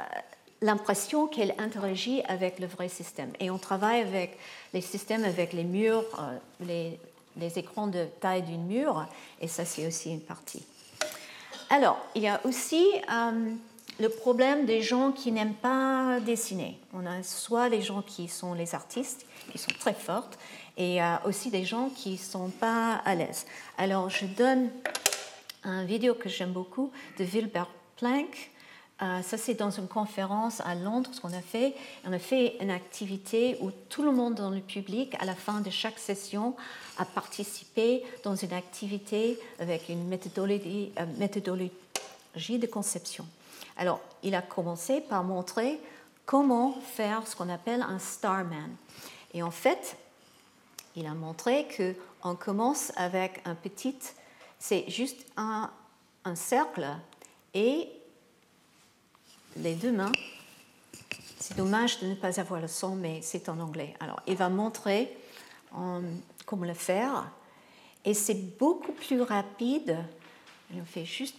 [0.60, 3.32] l'impression qu'elle interagit avec le vrai système.
[3.40, 4.38] Et on travaille avec
[4.74, 7.00] les systèmes, avec les murs, euh, les,
[7.38, 9.06] les écrans de taille d'une mur,
[9.40, 10.62] et ça c'est aussi une partie.
[11.70, 12.84] Alors, il y a aussi
[13.98, 16.78] le problème des gens qui n'aiment pas dessiner.
[16.92, 20.38] On a soit les gens qui sont les artistes, qui sont très fortes,
[20.76, 23.46] et aussi des gens qui ne sont pas à l'aise.
[23.78, 24.68] Alors, je donne
[25.64, 28.50] un vidéo que j'aime beaucoup de Wilbert Planck.
[29.02, 31.74] Euh, ça, c'est dans une conférence à Londres, qu'on a fait.
[32.06, 35.60] On a fait une activité où tout le monde dans le public, à la fin
[35.60, 36.56] de chaque session,
[36.96, 41.70] a participé dans une activité avec une méthodologie, euh, méthodologie
[42.58, 43.26] de conception.
[43.76, 45.80] Alors, il a commencé par montrer
[46.24, 48.74] comment faire ce qu'on appelle un starman.
[49.34, 49.96] Et en fait,
[50.96, 53.96] il a montré qu'on commence avec un petit,
[54.58, 55.70] c'est juste un,
[56.24, 56.86] un, cercle
[57.52, 57.88] et
[59.56, 60.12] les deux mains.
[61.38, 63.94] C'est dommage de ne pas avoir le son, mais c'est en anglais.
[64.00, 65.16] Alors, il va montrer
[66.46, 67.30] comment le faire.
[68.04, 69.98] Et c'est beaucoup plus rapide.
[70.74, 71.36] Il fait juste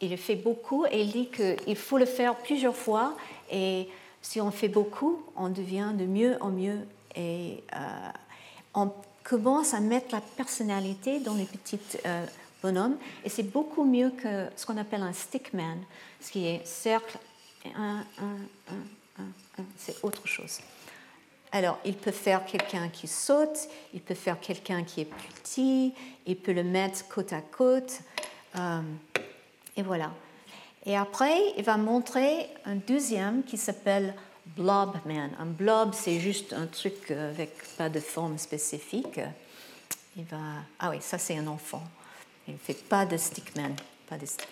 [0.00, 3.16] il le fait beaucoup et il dit qu'il faut le faire plusieurs fois
[3.50, 3.88] et
[4.22, 7.78] si on fait beaucoup, on devient de mieux en mieux et euh,
[8.74, 8.92] on
[9.24, 12.24] commence à mettre la personnalité dans les petits euh,
[12.62, 15.78] bonhommes et c'est beaucoup mieux que ce qu'on appelle un stickman,
[16.20, 17.18] ce qui est cercle,
[17.74, 19.24] un, un,
[19.76, 20.60] c'est autre chose.
[21.50, 25.08] Alors, il peut faire quelqu'un qui saute, il peut faire quelqu'un qui est
[25.42, 25.94] petit,
[26.26, 28.00] il peut le mettre côte à côte.
[28.56, 28.80] Euh,
[29.78, 30.10] et voilà.
[30.84, 34.14] Et après, il va montrer un deuxième qui s'appelle
[34.56, 35.30] Blobman.
[35.38, 39.20] Un blob, c'est juste un truc avec pas de forme spécifique.
[40.16, 40.36] Il va...
[40.80, 41.84] Ah oui, ça c'est un enfant.
[42.48, 43.76] Il ne fait pas de stickman,
[44.08, 44.48] pas de stick.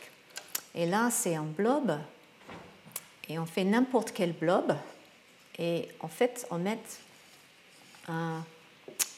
[0.74, 1.98] Et là, c'est un blob.
[3.28, 4.76] Et on fait n'importe quel blob.
[5.58, 6.78] Et en fait, on met
[8.06, 8.44] un,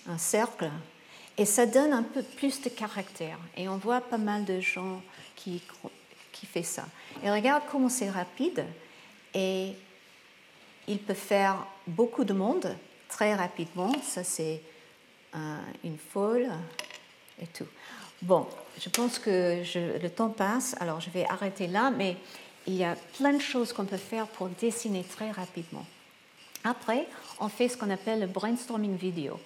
[0.09, 0.71] un cercle.
[1.37, 3.39] Et ça donne un peu plus de caractère.
[3.57, 5.03] Et on voit pas mal de gens
[5.37, 5.63] qui
[6.39, 6.85] qui fait ça.
[7.25, 8.65] Et regarde comment c'est rapide
[9.35, 9.73] et
[10.87, 12.77] il peut faire beaucoup de monde
[13.09, 13.93] très rapidement.
[14.03, 14.63] Ça, c'est
[15.85, 16.49] une folle
[17.41, 17.67] et tout.
[18.23, 18.47] Bon,
[18.81, 22.17] je pense que le temps passe, alors je vais arrêter là, mais
[22.67, 25.87] il y a plein de choses qu'on peut faire pour dessiner très rapidement.
[26.65, 27.07] Après,
[27.41, 29.39] on fait ce qu'on appelle le brainstorming vidéo.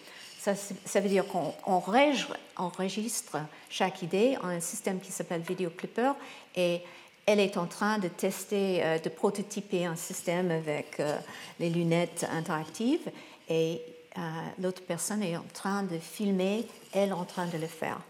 [0.42, 3.38] Ça, veut dire qu'on enregistre
[3.70, 6.14] chaque idée en un système qui s'appelle Video Clipper
[6.56, 6.80] et
[7.26, 11.16] elle est en train de tester, euh, de prototyper un système avec euh,
[11.60, 13.08] les lunettes interactives
[13.48, 13.80] et
[14.18, 14.20] euh,
[14.60, 18.00] l'autre personne est en train de filmer, elle en train de le faire.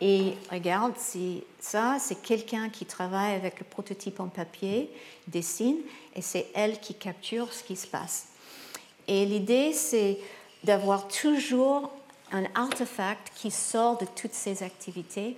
[0.00, 0.94] Et regarde,
[1.58, 4.88] ça, c'est quelqu'un qui travaille avec le prototype en papier,
[5.26, 5.78] dessine,
[6.14, 8.28] et c'est elle qui capture ce qui se passe.
[9.08, 10.18] Et l'idée, c'est
[10.64, 11.90] d'avoir toujours
[12.32, 15.36] un artefact qui sort de toutes ces activités.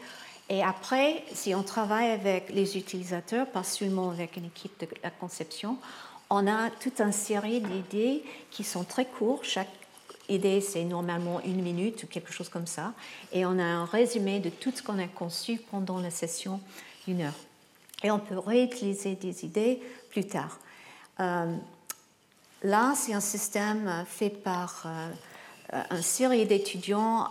[0.49, 5.11] Et après, si on travaille avec les utilisateurs, pas seulement avec une équipe de la
[5.11, 5.79] conception,
[6.31, 9.45] on a toute une série d'idées qui sont très courtes.
[9.45, 9.69] Chaque
[10.29, 12.93] idée, c'est normalement une minute ou quelque chose comme ça.
[13.33, 16.61] Et on a un résumé de tout ce qu'on a conçu pendant la session
[17.07, 17.35] d'une heure.
[18.03, 20.59] Et on peut réutiliser des idées plus tard.
[21.21, 21.55] Euh,
[22.65, 27.29] Là, c'est un système euh, fait par euh, une série d'étudiants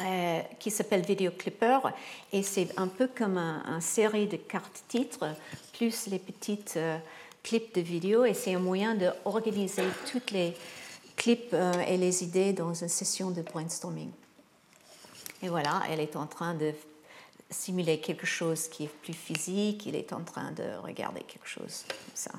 [0.00, 1.78] euh, qui s'appelle Video Clipper
[2.32, 5.36] et c'est un peu comme une série de cartes titres
[5.78, 6.76] plus les petites
[7.44, 10.56] clips de vidéo et c'est un moyen d'organiser toutes les
[11.14, 11.54] clips
[11.86, 14.10] et les idées dans une session de brainstorming.
[15.42, 16.72] Et voilà, elle est en train de
[17.48, 21.84] simuler quelque chose qui est plus physique, il est en train de regarder quelque chose
[21.88, 22.32] comme ça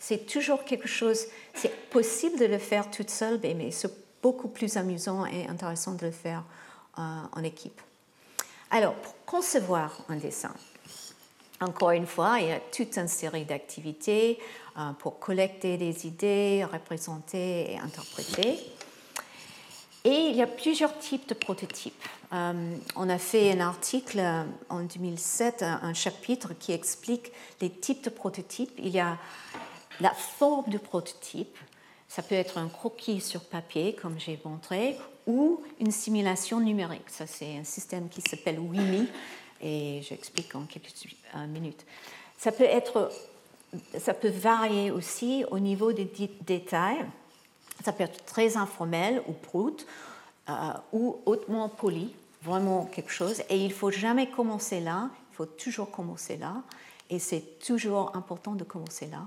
[0.00, 3.92] c'est toujours quelque chose, c'est possible de le faire toute seule, mais c'est
[4.22, 6.42] beaucoup plus amusant et intéressant de le faire
[6.98, 7.80] euh, en équipe.
[8.70, 10.54] Alors, pour concevoir un dessin,
[11.60, 14.38] encore une fois, il y a toute une série d'activités
[14.78, 18.58] euh, pour collecter des idées, représenter et interpréter.
[20.04, 22.08] Et il y a plusieurs types de prototypes.
[22.32, 24.22] Euh, on a fait un article
[24.70, 27.30] en 2007, un, chapitre qui explique
[27.60, 28.72] les types de prototypes.
[28.78, 29.18] Il y a
[30.00, 31.56] la forme du prototype,
[32.08, 34.96] ça peut être un croquis sur papier, comme j'ai montré,
[35.26, 37.08] ou une simulation numérique.
[37.08, 39.06] Ça, c'est un système qui s'appelle WIMI,
[39.62, 40.92] et j'explique en quelques
[41.48, 41.84] minutes.
[42.38, 43.10] Ça peut être
[43.98, 46.10] ça peut varier aussi au niveau des
[46.42, 47.04] détails.
[47.84, 49.86] Ça peut être très informel ou prout
[50.48, 50.52] euh,
[50.92, 53.42] ou hautement poli, vraiment quelque chose.
[53.48, 56.56] Et il ne faut jamais commencer là, il faut toujours commencer là.
[57.08, 59.26] Et c'est toujours important de commencer là.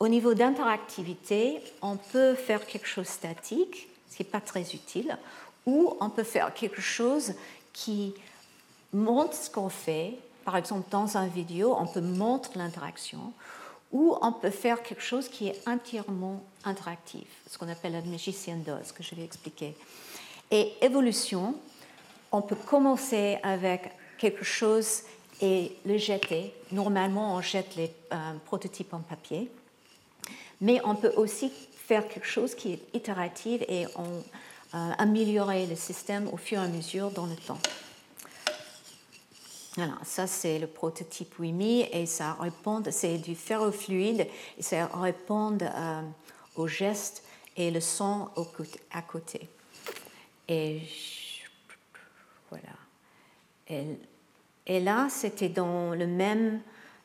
[0.00, 5.18] Au niveau d'interactivité, on peut faire quelque chose statique, ce qui n'est pas très utile,
[5.66, 7.34] ou on peut faire quelque chose
[7.74, 8.14] qui
[8.94, 10.14] montre ce qu'on fait.
[10.46, 13.34] Par exemple, dans un vidéo, on peut montrer l'interaction,
[13.92, 18.56] ou on peut faire quelque chose qui est entièrement interactif, ce qu'on appelle la magician
[18.56, 19.76] dose, que je vais expliquer.
[20.50, 21.54] Et évolution,
[22.32, 25.02] on peut commencer avec quelque chose
[25.42, 26.54] et le jeter.
[26.72, 29.50] Normalement, on jette les euh, prototypes en papier,
[30.60, 31.50] mais on peut aussi
[31.86, 34.20] faire quelque chose qui est itératif et euh,
[34.98, 37.58] améliorer le système au fur et à mesure dans le temps.
[39.76, 44.26] Voilà, ça c'est le prototype WIMI et ça répond, c'est du ferrofluide
[44.58, 46.02] et ça répond euh,
[46.56, 47.22] aux gestes
[47.56, 48.28] et le son
[48.92, 49.48] à côté.
[50.48, 50.82] Et
[52.50, 52.74] voilà.
[54.66, 56.60] Et là, c'était dans le même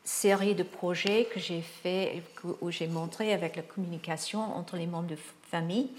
[0.06, 2.24] série de projets que j'ai fait,
[2.62, 5.18] où j'ai montré avec la communication entre les membres de
[5.51, 5.89] famille.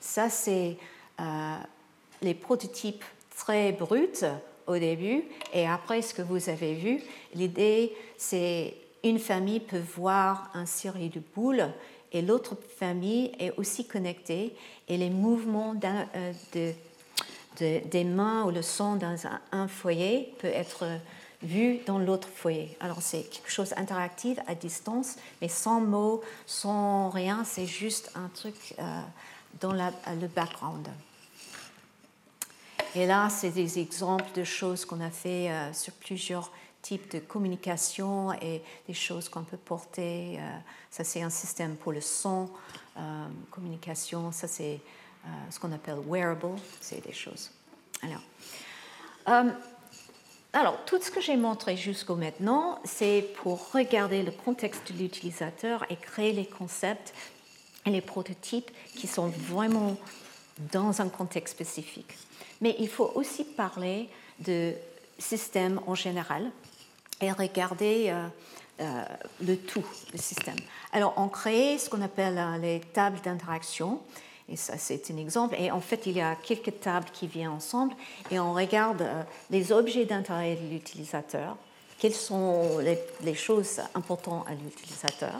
[0.00, 0.76] Ça, c'est
[1.18, 1.56] euh,
[2.22, 3.04] les prototypes
[3.36, 4.24] très bruts
[4.66, 7.02] au début et après ce que vous avez vu.
[7.34, 11.68] L'idée, c'est une famille peut voir un série de boules
[12.12, 14.54] et l'autre famille est aussi connectée
[14.88, 19.16] et les mouvements euh, de, des mains ou le son dans
[19.52, 20.84] un, foyer peut être
[21.44, 22.76] vu dans l'autre foyer.
[22.80, 28.28] Alors c'est quelque chose d'interactif à distance, mais sans mots, sans rien, c'est juste un
[28.28, 29.00] truc euh,
[29.60, 30.88] dans le background.
[32.96, 37.18] Et là, c'est des exemples de choses qu'on a fait euh, sur plusieurs types de
[37.18, 40.38] communication et des choses qu'on peut porter.
[40.38, 40.58] Euh,
[40.90, 42.48] ça, c'est un système pour le son,
[43.50, 44.30] communication.
[44.30, 44.78] Ça, c'est
[45.50, 46.56] ce qu'on appelle wearable.
[46.80, 47.50] C'est des choses.
[48.02, 48.20] Alors,
[50.54, 55.84] alors, tout ce que j'ai montré jusqu'au maintenant, c'est pour regarder le contexte de l'utilisateur
[55.90, 57.12] et créer les concepts
[57.84, 59.96] et les prototypes qui sont vraiment
[60.72, 62.14] dans un contexte spécifique.
[62.60, 64.74] Mais il faut aussi parler de
[65.18, 66.50] système en général
[67.20, 68.26] et regarder euh,
[68.80, 69.04] euh,
[69.44, 70.56] le tout, le système.
[70.92, 74.00] Alors, on crée ce qu'on appelle euh, les tables d'interaction.
[74.48, 75.56] Et ça, c'est un exemple.
[75.58, 77.94] Et en fait, il y a quelques tables qui viennent ensemble
[78.30, 79.04] et on regarde
[79.50, 81.56] les objets d'intérêt de l'utilisateur,
[81.98, 85.38] quelles sont les, les, choses importantes à l'utilisateur,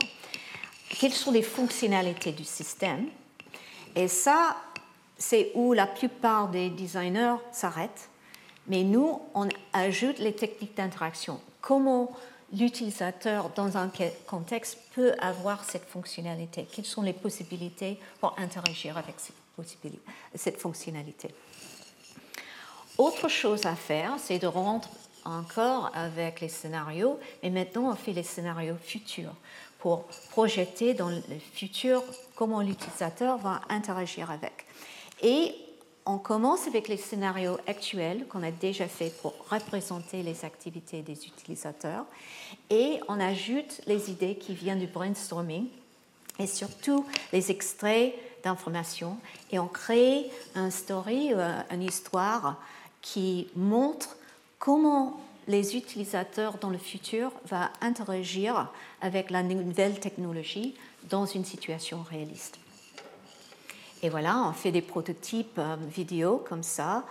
[0.99, 3.05] quelles sont les fonctionnalités du système?
[3.95, 4.55] Et ça,
[5.17, 8.09] c'est où la plupart des designers s'arrêtent,
[8.67, 11.39] mais nous, on ajoute les techniques d'interaction.
[11.61, 12.11] Comment
[12.53, 13.91] l'utilisateur, dans un
[14.27, 16.67] contexte, peut avoir cette fonctionnalité?
[16.71, 19.15] Quelles sont les possibilités pour interagir avec
[20.35, 21.29] cette, fonctionnalité?
[22.97, 24.91] Autre chose à faire, c'est de rentrer
[25.25, 29.33] encore avec les scénarios, mais maintenant on fait les scénarios futurs
[29.79, 31.21] pour projeter dans le
[31.53, 32.03] futur
[32.35, 34.65] comment l'utilisateur va interagir avec.
[35.21, 35.55] Et
[36.05, 41.25] on commence avec les scénarios actuels qu'on a déjà fait pour représenter les activités des
[41.25, 42.05] utilisateurs
[42.69, 45.67] et on ajoute les idées qui viennent du brainstorming
[46.37, 49.17] et surtout les extraits d'informations
[49.51, 52.61] et on crée un story, euh, une histoire
[53.01, 54.15] qui montre
[54.59, 60.75] comment les utilisateurs dans le futur vont interagir avec la nouvelle technologie
[61.09, 62.59] dans une situation réaliste.
[64.05, 67.03] Et voilà, on fait des prototypes euh, vidéo comme ça.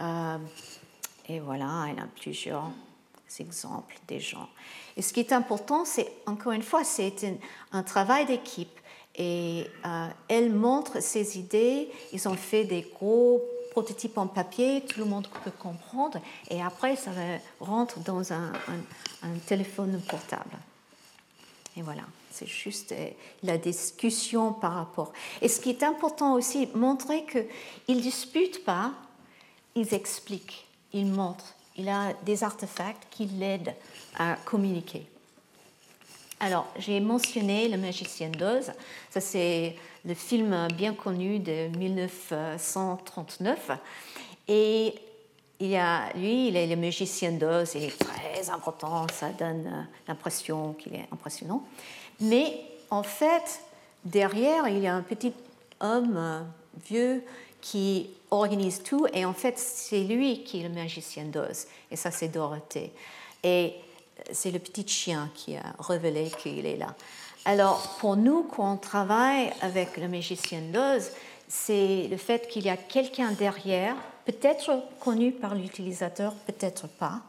[0.00, 0.36] Euh,
[1.26, 2.70] et voilà, il y a plusieurs
[3.40, 4.50] exemples des gens.
[4.94, 7.14] Et ce qui est important, c'est, encore une fois, c'est
[7.72, 8.78] un, travail d'équipe.
[9.16, 11.90] Et euh, elle montre ses idées.
[12.12, 16.20] Ils ont fait des gros prototypes en papier, tout le monde peut comprendre.
[16.50, 17.12] Et après, ça
[17.60, 18.52] rentre dans un
[19.46, 20.58] téléphone portable.
[21.78, 22.02] Et voilà.
[22.32, 23.10] C'est juste euh,
[23.42, 25.12] la discussion par rapport.
[25.40, 28.92] Et ce qui est important aussi, montrer qu'ils ne disputent pas,
[29.74, 31.54] ils expliquent, ils montrent.
[31.76, 33.74] Il a des artefacts qui l'aident
[34.18, 35.06] à communiquer.
[36.40, 38.72] Alors, j'ai mentionné Le Magicien d'Oz.
[39.10, 43.70] Ça, c'est le film bien connu de 1939.
[44.48, 44.94] Et
[45.62, 49.82] il a, lui, il est le magicien d'Oz, il est très important, ça donne euh,
[50.08, 51.62] l'impression qu'il est impressionnant.
[52.20, 53.60] Mais en fait,
[54.04, 55.32] derrière, il y a un petit
[55.80, 56.40] homme euh,
[56.84, 57.22] vieux
[57.60, 62.10] qui organise tout, et en fait, c'est lui qui est le magicien d'Oz, et ça,
[62.10, 62.92] c'est Dorothée.
[63.44, 63.74] Et
[64.32, 66.94] c'est le petit chien qui a révélé qu'il est là.
[67.44, 71.12] Alors, pour nous, quand on travaille avec le magicien d'Oz,
[71.46, 73.94] c'est le fait qu'il y a quelqu'un derrière,
[74.24, 77.20] peut-être connu par l'utilisateur, peut-être pas.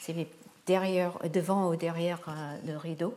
[0.00, 0.14] C'est
[0.66, 3.14] derrière, devant ou derrière euh, le rideau.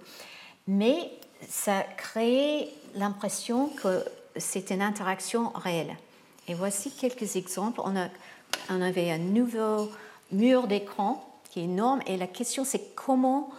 [0.68, 1.12] Mais
[1.48, 4.04] ça crée l'impression que
[4.36, 5.96] c'est une interaction réelle.
[6.48, 7.82] Et voici quelques exemples.
[7.84, 9.92] On, avait un nouveau
[10.32, 13.50] mur d'écran qui est énorme et la question c'est comment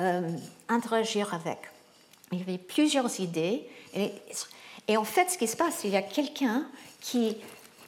[0.00, 0.30] euh,
[0.68, 1.58] interagir avec.
[2.32, 6.02] Il y avait plusieurs idées et, en fait ce qui se passe, il y a
[6.02, 6.66] quelqu'un
[7.00, 7.36] qui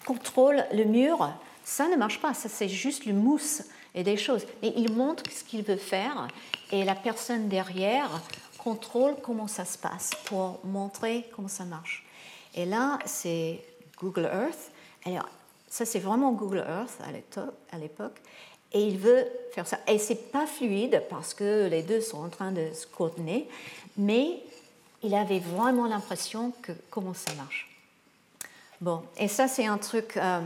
[0.04, 1.30] contrôle le mur.
[1.64, 3.62] Ça ne marche pas, ça c'est juste le mousse
[3.94, 4.46] et des choses.
[4.62, 6.28] Mais il montre ce qu'il veut faire
[6.70, 8.10] et la personne derrière
[8.58, 12.04] contrôle comment ça se passe pour montrer comment ça marche.
[12.54, 13.60] Et là, c'est
[14.00, 14.70] Google Earth.
[15.04, 15.28] Alors,
[15.68, 16.98] ça, c'est vraiment Google Earth
[17.70, 18.20] à l'époque.
[18.72, 19.78] Et il veut faire ça.
[19.86, 23.48] Et c'est pas fluide parce que les deux sont en train de se coordonner,
[23.96, 24.42] mais
[25.02, 27.71] il avait vraiment l'impression que comment ça marche.
[28.82, 30.16] Bon, et ça, c'est un truc.
[30.16, 30.40] Euh,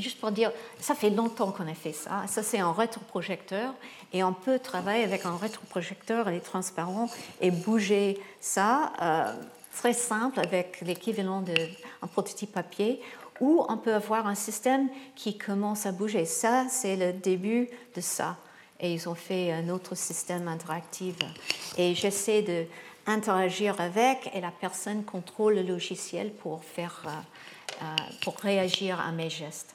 [0.00, 0.50] juste pour dire,
[0.80, 2.24] ça fait longtemps qu'on a fait ça.
[2.26, 3.74] Ça, c'est un rétroprojecteur
[4.14, 7.10] et on peut travailler avec un rétroprojecteur, est transparent
[7.42, 8.92] et bouger ça.
[9.02, 9.34] Euh,
[9.76, 13.02] très simple avec l'équivalent d'un prototype papier
[13.38, 16.24] ou on peut avoir un système qui commence à bouger.
[16.24, 18.36] Ça, c'est le début de ça.
[18.80, 21.16] Et ils ont fait un autre système interactif.
[21.76, 22.70] Et j'essaie
[23.06, 27.10] d'interagir avec et la personne contrôle le logiciel pour, faire, euh,
[28.22, 29.74] pour réagir à mes gestes.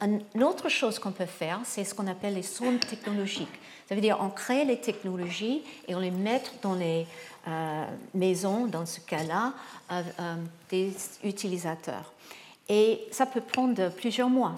[0.00, 3.60] Une autre chose qu'on peut faire, c'est ce qu'on appelle les sondes technologiques.
[3.88, 7.06] Ça veut dire on crée les technologies et on les met dans les
[7.46, 7.84] euh,
[8.14, 9.52] maisons, dans ce cas-là,
[9.90, 10.36] euh, euh,
[10.70, 10.92] des
[11.22, 12.12] utilisateurs.
[12.68, 14.54] Et ça peut prendre plusieurs mois.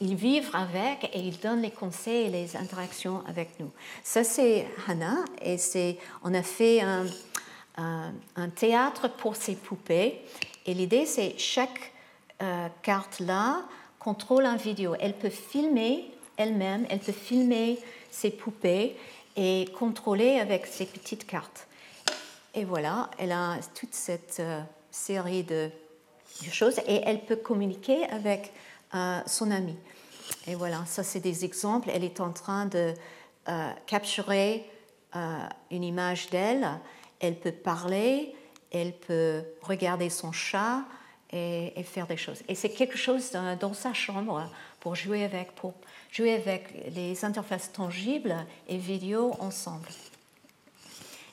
[0.00, 3.70] ils, vivent avec et ils donnent les conseils et les interactions avec nous.
[4.02, 5.56] Ça, c'est Hannah et
[6.22, 7.06] on a fait un,
[7.76, 10.20] un, théâtre pour ces poupées.
[10.66, 11.92] Et l'idée, c'est chaque
[12.82, 13.62] carte là
[13.98, 14.96] contrôle un vidéo.
[14.98, 17.78] Elle peut filmer elle-même, elle peut filmer
[18.10, 18.96] ses poupées
[19.36, 21.66] et contrôler avec ses petites cartes.
[22.54, 24.60] Et voilà, elle a toute cette euh,
[24.90, 25.70] série de,
[26.50, 28.52] choses et elle peut communiquer avec
[28.94, 29.76] euh, son ami.
[30.46, 31.90] Et voilà, ça c'est des exemples.
[31.92, 32.94] Elle est en train de
[33.48, 34.68] euh, capturer
[35.70, 36.66] une image d'elle.
[37.22, 38.34] Elle peut parler,
[38.70, 40.84] elle peut regarder son chat
[41.32, 42.42] et, faire des choses.
[42.48, 44.50] Et c'est quelque chose dans, dans sa chambre
[44.80, 45.72] pour jouer avec, pour
[46.10, 48.36] jouer avec les interfaces tangibles
[48.68, 49.88] et vidéo ensemble.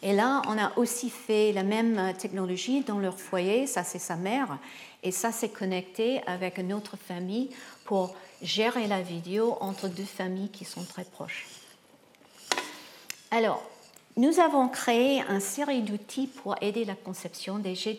[0.01, 4.15] Et là, on a aussi fait la même technologie dans leur foyer, ça c'est sa
[4.15, 4.57] mère,
[5.03, 7.49] et ça c'est connecté avec une autre famille
[7.83, 11.47] pour gérer la vidéo entre deux familles qui sont très proches.
[13.31, 13.61] Alors,
[14.19, 17.57] nous avons créé une série d'outils pour aider la conception.
[17.57, 17.91] Déjà,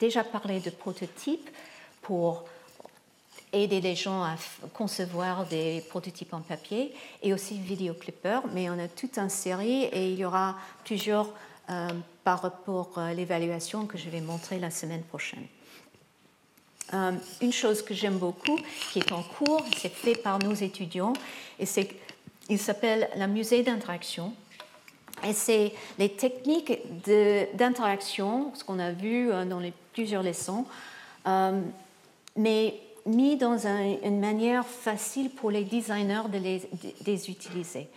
[0.00, 1.50] déjà parlé de prototypes
[2.00, 2.44] pour
[3.52, 4.36] aider les gens à
[4.72, 10.12] concevoir des prototypes en papier et aussi vidéoclippers, mais on a toute une série et
[10.12, 11.28] il y aura plusieurs
[11.68, 11.88] euh,
[12.24, 15.46] par rapport à l'évaluation que je vais montrer la semaine prochaine.
[16.94, 18.58] Euh, une chose que j'aime beaucoup,
[18.92, 21.12] qui est en cours, c'est fait par nos étudiants,
[21.58, 21.88] et c'est,
[22.48, 24.32] il s'appelle la musée d'interaction.
[25.26, 26.80] Et c'est les techniques
[27.56, 30.66] d'interaction, ce qu'on a vu euh, dans les plusieurs leçons,
[32.36, 32.74] mais
[33.06, 37.88] mis dans une manière facile pour les designers de les, utiliser.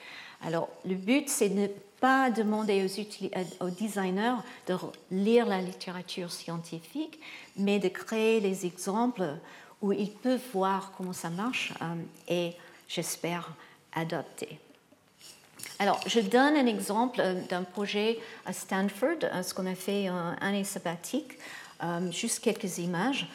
[0.42, 1.68] Alors, le but, c'est de ne
[2.00, 4.36] pas demander aux, aux, designers
[4.68, 4.76] de
[5.12, 7.20] lire la littérature scientifique,
[7.56, 9.38] mais de créer les exemples
[9.82, 11.96] où ils peuvent voir comment ça marche euh,
[12.28, 12.54] et,
[12.88, 13.50] j'espère,
[13.94, 14.60] adopter.
[15.80, 20.10] Alors, je donne un exemple euh, d'un projet à Stanford, euh, ce qu'on a fait
[20.10, 21.38] en année sabbatique,
[22.10, 23.28] juste quelques images.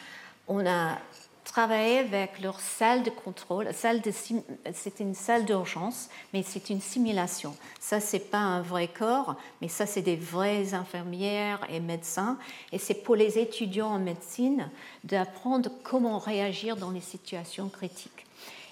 [0.49, 0.97] On a
[1.43, 3.69] travailler avec leur salle de contrôle.
[3.73, 7.55] C'est une salle d'urgence, mais c'est une simulation.
[7.79, 12.37] Ça, c'est pas un vrai corps, mais ça, c'est des vraies infirmières et médecins.
[12.71, 14.69] Et c'est pour les étudiants en médecine
[15.03, 18.25] d'apprendre comment réagir dans les situations critiques.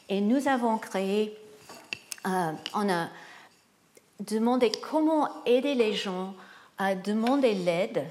[0.10, 1.38] Et nous avons créé,
[2.26, 2.90] euh, on
[4.22, 6.34] demandé comment aider les gens
[6.78, 8.06] à demander l'aide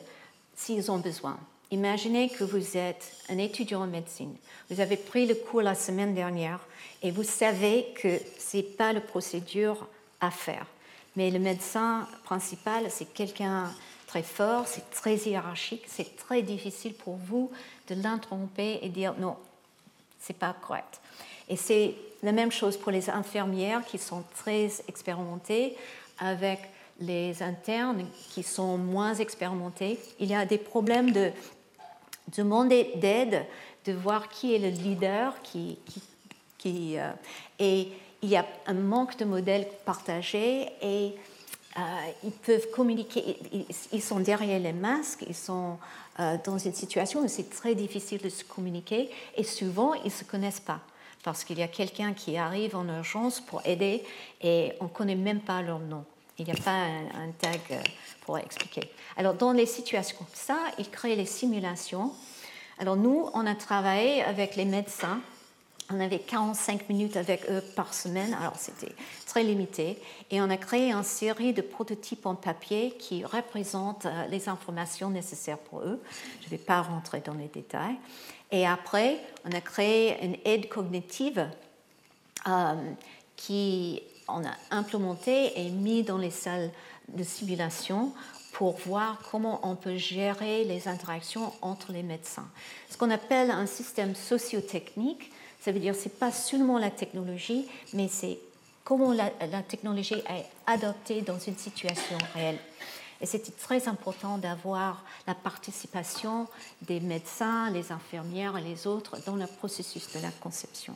[0.55, 1.39] s'ils ont besoin.
[1.71, 4.35] Imaginez que vous êtes un étudiant en médecine.
[4.71, 6.61] Vous avez pris le cours la semaine dernière
[7.03, 9.87] et vous savez que ce n'est pas la procédure
[10.21, 10.67] à faire.
[11.17, 13.73] Mais le médecin principal, c'est quelqu'un
[14.07, 17.51] très fort, c'est très hiérarchique, c'est très difficile pour vous
[17.89, 19.37] de l'interrompre et dire non,
[20.19, 21.01] c'est pas correct.
[21.49, 25.77] Et c'est la même chose pour les infirmières qui sont très expérimentées
[26.21, 26.61] avec
[27.01, 31.31] les internes qui sont moins expérimentés, il y a des problèmes de
[32.37, 33.45] demander d'aide,
[33.87, 35.35] de voir qui est le leader,
[36.67, 37.13] euh,
[37.59, 37.89] et
[38.23, 41.15] il y a un manque de modèles partagés et
[41.79, 41.81] euh,
[42.25, 43.39] ils peuvent communiquer,
[43.93, 45.79] ils, sont derrière les masques, ils sont
[46.19, 50.11] euh, dans une situation où c'est très difficile de se communiquer et souvent ils ne
[50.11, 50.81] se connaissent pas
[51.23, 54.03] parce qu'il y a quelqu'un qui arrive en urgence pour aider
[54.43, 56.05] et on ne connaît même pas leur nom.
[56.39, 57.83] Il n'y a pas un, tag euh,
[58.23, 58.91] pour expliquer.
[59.19, 62.13] Alors, dans les situations comme ça, ils créent les simulations.
[62.79, 65.21] Alors, nous, on a travaillé avec les médecins.
[65.93, 68.95] On avait 45 minutes avec eux par semaine, alors c'était
[69.27, 69.99] très limité.
[70.31, 75.11] Et on a créé une série de prototypes en papier qui représentent euh, les informations
[75.11, 76.01] nécessaires pour eux.
[76.41, 77.97] Je ne vais pas rentrer dans les détails.
[78.53, 81.49] Et après, on a créé une aide cognitive
[82.47, 82.75] euh,
[83.37, 86.71] qui on a implémenté et mis dans les salles
[87.09, 88.13] de simulation
[88.53, 92.49] pour voir comment on peut gérer les interactions entre les médecins.
[92.89, 95.31] Ce qu'on appelle un système sociotechnique,
[95.61, 98.39] ça veut dire c'est pas seulement la technologie, mais c'est
[98.85, 102.59] comment la, la, technologie est adoptée dans une situation réelle.
[103.21, 106.49] Et c'était très important d'avoir la participation
[106.83, 110.95] des médecins, les infirmières et les autres dans le processus de la conception.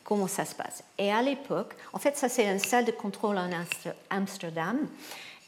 [0.07, 0.85] comment ça se passe.
[0.97, 3.49] Et à l'époque, en fait, ça c'est une salle de contrôle en
[4.09, 4.79] Amsterdam.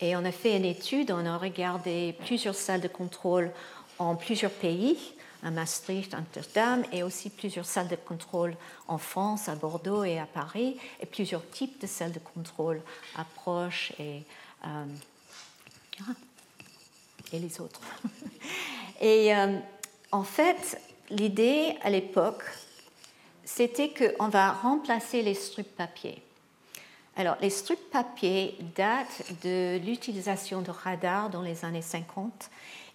[0.01, 3.51] Et on a fait une étude, on a regardé plusieurs salles de contrôle
[3.99, 4.97] en plusieurs pays,
[5.43, 8.53] à Maastricht, Amsterdam, et aussi plusieurs salles de contrôle
[8.89, 12.81] en France, à Bordeaux et à Paris, et plusieurs types de salles de contrôle,
[13.15, 14.23] approche et,
[14.65, 14.85] euh,
[16.01, 16.13] ah,
[17.31, 17.79] et les autres.
[18.99, 19.57] et euh,
[20.11, 22.43] en fait, l'idée à l'époque,
[23.55, 26.21] c'était qu'on va remplacer les strips papier.
[27.17, 32.49] Alors, les strips papier datent de l'utilisation de radars dans les années 50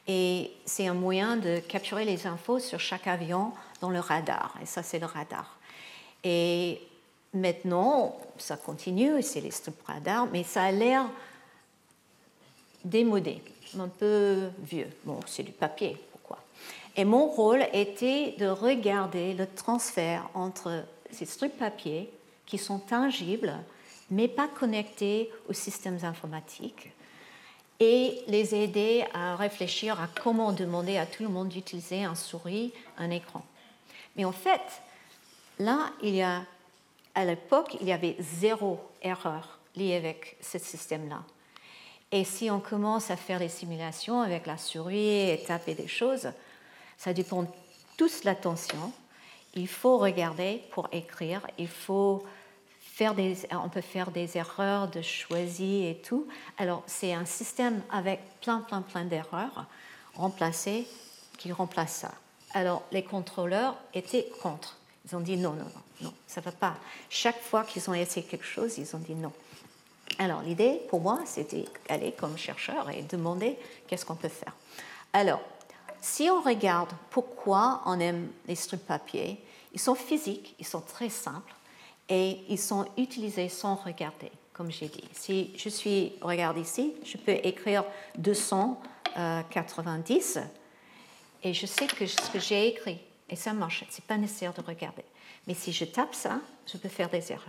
[0.07, 4.55] et c'est un moyen de capturer les infos sur chaque avion dans le radar.
[4.62, 5.59] Et ça, c'est le radar.
[6.22, 6.80] Et
[7.34, 11.05] maintenant, ça continue, c'est les strips radars, mais ça a l'air
[12.84, 13.42] démodé,
[13.78, 14.88] un peu vieux.
[15.05, 15.98] Bon, c'est du papier,
[16.97, 22.11] et mon rôle était de regarder le transfert entre ces strips papier
[22.47, 23.55] qui sont tangibles,
[24.11, 26.92] mais pas connectés aux systèmes informatiques,
[27.80, 32.72] et les aider à réfléchir à comment demander à tout le monde d'utiliser un souris,
[32.99, 33.42] un écran.
[34.16, 34.61] Mais en fait,
[35.59, 35.90] là,
[37.14, 41.22] à l'époque, il y avait zéro erreur liée avec ce système-là.
[42.12, 46.28] Et si on commence à faire des simulations avec la souris et taper des choses,
[47.05, 47.46] ça dépend
[47.98, 48.90] tous l'attention.
[49.55, 51.46] Il faut regarder pour écrire.
[51.59, 52.24] Il faut
[52.80, 56.26] faire des, on peut faire des erreurs de choisir et tout.
[56.57, 59.66] Alors c'est un système avec plein, plein, plein d'erreurs
[60.14, 60.86] remplacées
[61.36, 62.12] qui remplace ça?
[62.55, 64.78] Alors les contrôleurs étaient contre.
[65.07, 66.74] Ils ont dit non, non, non, non, ça ne va pas.
[67.11, 69.32] Chaque fois qu'ils ont essayé quelque chose, ils ont dit non.
[70.18, 74.55] Alors l'idée pour moi, c'était aller comme chercheur et demander qu'est-ce qu'on peut faire.
[75.12, 75.40] Alors,
[76.05, 79.42] si on regarde pourquoi on aime les strips papier,
[79.72, 81.55] ils sont physiques, ils sont très simples
[82.11, 85.09] et ils sont utilisés sans regarder, comme j'ai dit.
[85.12, 87.84] Si je suis, regarde ici, je peux écrire
[88.18, 90.40] 290
[91.42, 92.98] et je sais que ce que j'ai écrit,
[93.30, 95.05] et ça marche, ce n'est pas nécessaire de regarder.
[95.46, 96.38] Mais si je tape ça,
[96.70, 97.48] je peux faire des erreurs.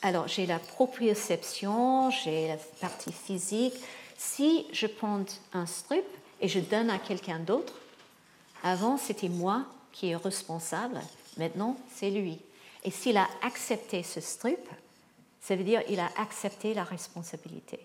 [0.00, 3.74] Alors, j'ai la proprioception, j'ai la partie physique.
[4.16, 6.06] Si je prends un strip,
[6.40, 7.74] et je donne à quelqu'un d'autre.
[8.62, 11.00] Avant, c'était moi qui est responsable,
[11.36, 12.38] maintenant, c'est lui.
[12.84, 14.60] Et s'il a accepté ce strip,
[15.40, 17.78] ça veut dire qu'il a accepté la responsabilité.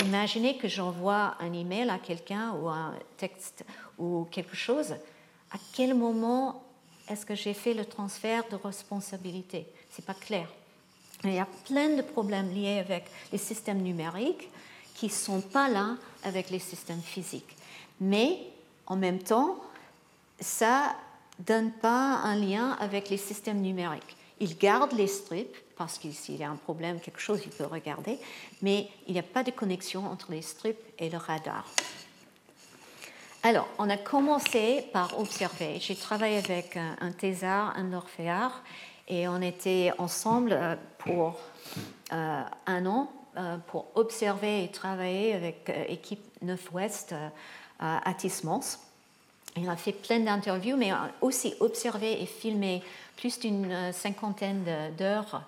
[0.00, 3.64] Imaginez que j'envoie un email à quelqu'un ou un texte
[3.98, 4.92] ou quelque chose.
[5.52, 6.62] À quel moment
[7.08, 9.66] est-ce que j'ai fait le transfert de responsabilité?
[9.90, 10.48] C'est pas clair.
[11.24, 14.48] Il y a plein de problèmes liés avec les systèmes numériques
[14.94, 17.54] qui ne sont pas là avec les systèmes physiques
[18.02, 18.38] mais
[18.86, 19.56] en même temps,
[20.40, 20.96] ça
[21.38, 24.16] ne donne pas un lien avec les systèmes numériques.
[24.40, 27.64] Il garde les strips parce que s'il y a un problème, quelque chose, il peut
[27.64, 28.18] regarder,
[28.60, 31.64] mais il n'y a pas de connexion entre les strips et le radar.
[33.44, 35.78] Alors, on a commencé par observer.
[35.80, 38.62] J'ai travaillé avec un thésard, un orphéard,
[39.08, 41.38] et on était ensemble euh, pour
[42.12, 47.14] euh, un an euh, pour observer et travailler avec l'équipe 9-Ouest
[47.82, 48.78] à Tismans.
[49.56, 52.82] Il a fait plein d'interviews, mais aussi observé et filmé
[53.16, 54.64] plus d'une euh, cinquantaine
[54.96, 55.42] d'heures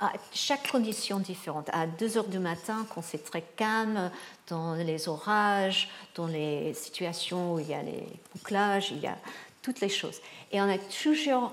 [0.00, 1.68] à chaque condition différente.
[1.72, 4.10] À 2 heures du matin, quand c'est très calme,
[4.48, 9.16] dans les orages, dans les situations où il y a les bouclages, il y a
[9.62, 10.18] toutes les choses.
[10.52, 11.52] Et on a toujours,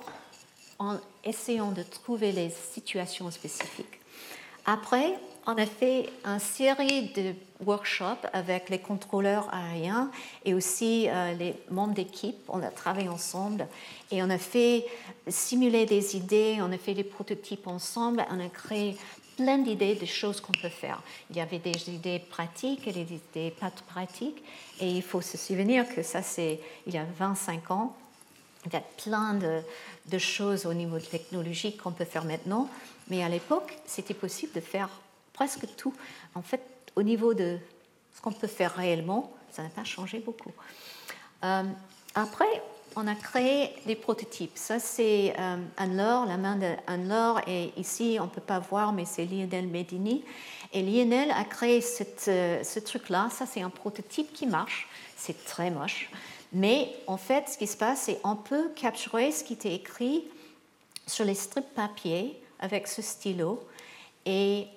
[0.80, 4.00] en essayant de trouver les situations spécifiques.
[4.66, 7.34] Après, on a fait une série de
[7.66, 10.12] workshops avec les contrôleurs aériens
[10.44, 12.38] et aussi euh, les membres d'équipe.
[12.50, 13.66] On a travaillé ensemble
[14.12, 14.86] et on a fait
[15.26, 18.98] simuler des idées, on a fait des prototypes ensemble, on a créé
[19.38, 21.02] plein d'idées de choses qu'on peut faire.
[21.30, 24.44] Il y avait des idées pratiques et des idées pas pratiques.
[24.82, 27.96] Et il faut se souvenir que ça, c'est il y a 25 ans.
[28.66, 29.62] Il y a plein de,
[30.08, 32.68] de choses au niveau technologique qu'on peut faire maintenant.
[33.10, 34.90] Mais à l'époque, c'était possible de faire
[35.38, 35.94] presque tout.
[36.34, 36.62] En fait,
[36.96, 37.60] au niveau de
[38.16, 40.52] ce qu'on peut faire réellement, ça n'a pas changé beaucoup.
[41.44, 41.64] Euh,
[42.16, 42.64] après,
[42.96, 44.58] on a créé des prototypes.
[44.58, 49.06] Ça, c'est euh, Anne-Laure, la main d'Anne-Laure, et ici, on ne peut pas voir, mais
[49.06, 50.26] c'est Lionel Medini.
[50.74, 51.84] Et Lionel a créé
[52.28, 53.30] euh, ce truc-là.
[53.30, 54.88] Ça, c'est un prototype qui marche.
[55.16, 56.10] C'est très moche.
[56.52, 60.24] Mais en fait, ce qui se passe, c'est qu'on peut capturer ce qui était écrit
[61.06, 63.64] sur les strips papier avec ce stylo
[64.26, 64.68] et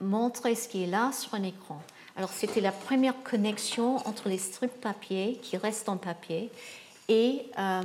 [0.00, 1.80] montrer ce qui est là sur un écran.
[2.16, 6.50] Alors c'était la première connexion entre les strips papier qui restent en papier
[7.08, 7.82] et euh,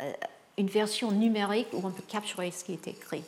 [0.00, 0.12] euh,
[0.56, 3.22] une version numérique où on peut capturer ce qui est écrit.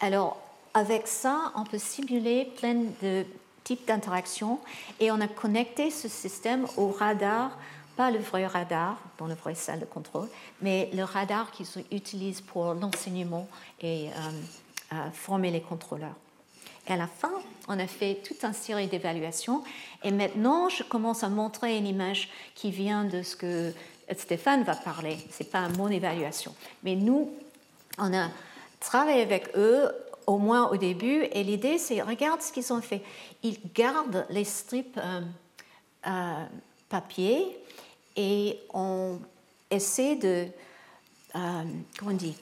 [0.00, 0.40] Alors
[0.74, 3.24] avec ça, on peut simuler plein de
[3.62, 4.58] types d'interactions
[5.00, 7.56] et on a connecté ce système au radar,
[7.96, 10.28] pas le vrai radar dans la vraie salle de contrôle,
[10.60, 13.48] mais le radar qu'ils utilisent pour l'enseignement
[13.80, 14.08] et
[14.92, 16.14] euh, former les contrôleurs.
[16.86, 17.32] Et à la fin,
[17.68, 19.62] on a fait toute une série d'évaluations.
[20.02, 23.72] Et maintenant, je commence à montrer une image qui vient de ce que
[24.16, 25.16] Stéphane va parler.
[25.30, 26.54] Ce n'est pas mon évaluation.
[26.82, 27.30] Mais nous,
[27.98, 28.28] on a
[28.80, 29.88] travaillé avec eux,
[30.26, 31.22] au moins au début.
[31.32, 33.02] Et l'idée, c'est, regarde ce qu'ils ont fait.
[33.42, 35.20] Ils gardent les strips euh,
[36.06, 36.44] euh,
[36.88, 37.56] papier
[38.16, 39.18] et on
[39.70, 40.46] essaie de...
[41.34, 41.62] Euh,
[41.98, 42.36] comment on dit?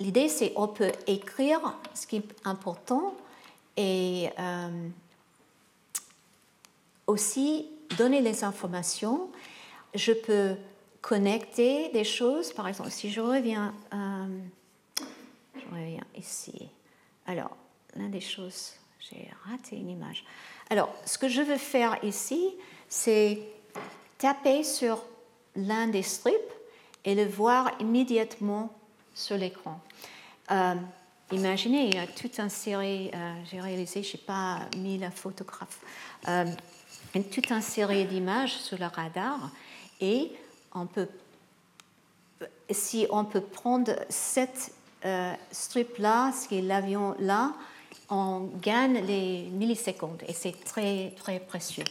[0.00, 3.14] L'idée, c'est on peut écrire ce qui est important
[3.76, 4.88] et euh,
[7.06, 9.30] aussi donner les informations.
[9.94, 10.56] Je peux
[11.00, 12.52] connecter des choses.
[12.52, 14.38] Par exemple, si je reviens, euh,
[15.54, 16.68] je reviens ici.
[17.26, 17.56] Alors,
[17.96, 20.24] l'une des choses, j'ai raté une image.
[20.70, 22.54] Alors, ce que je veux faire ici,
[22.88, 23.40] c'est
[24.18, 25.04] taper sur
[25.56, 26.34] l'un des strips
[27.04, 28.72] et le voir immédiatement
[29.14, 29.80] sur l'écran.
[30.50, 30.74] Euh,
[31.32, 35.10] imaginez, il y a toute une série, euh, j'ai réalisé, je n'ai pas mis la
[35.10, 35.80] photographe,
[36.28, 36.44] euh,
[37.30, 39.50] toute une série d'images sur le radar
[40.00, 40.32] et
[42.70, 44.72] si on peut prendre cette
[45.04, 47.52] euh, strip-là, ce qui est l'avion là,
[48.08, 51.84] on gagne les millisecondes et c'est très, très précieux.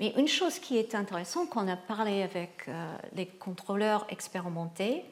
[0.00, 2.68] Mais une chose qui est intéressante, qu'on a parlé avec
[3.14, 5.04] les contrôleurs expérimentés,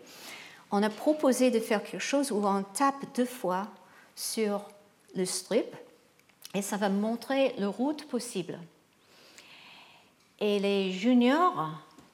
[0.72, 3.68] on a proposé de faire quelque chose où on tape deux fois
[4.16, 4.62] sur
[5.14, 5.76] le strip
[6.54, 8.58] et ça va montrer le route possible.
[10.40, 11.70] Et les juniors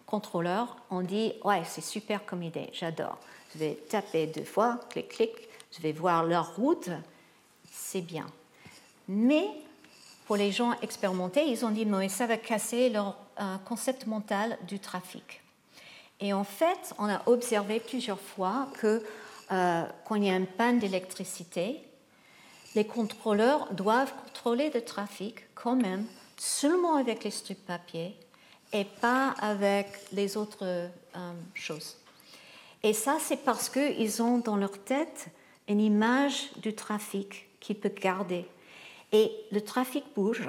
[0.06, 3.18] contrôleurs ont dit Ouais, c'est super comme idée, j'adore.
[3.54, 5.32] Je vais taper deux fois, clic, clic,
[5.72, 6.90] je vais voir leur route,
[7.70, 8.26] c'est bien.
[9.06, 9.46] Mais
[10.26, 14.58] pour les gens expérimentés, ils ont dit Mais ça va casser leur euh, concept mental
[14.66, 15.40] du trafic.
[16.20, 19.02] Et en fait, on a observé plusieurs fois que
[19.50, 21.80] euh, quand il y a une panne d'électricité,
[22.74, 26.06] les contrôleurs doivent contrôler le trafic quand même
[26.36, 28.16] seulement avec les strips papier
[28.72, 30.88] et pas avec les autres euh,
[31.54, 31.96] choses.
[32.82, 35.28] Et ça, c'est parce qu'ils ont dans leur tête
[35.68, 38.46] une image du trafic qu'ils peuvent garder.
[39.12, 40.48] Et le trafic bouge.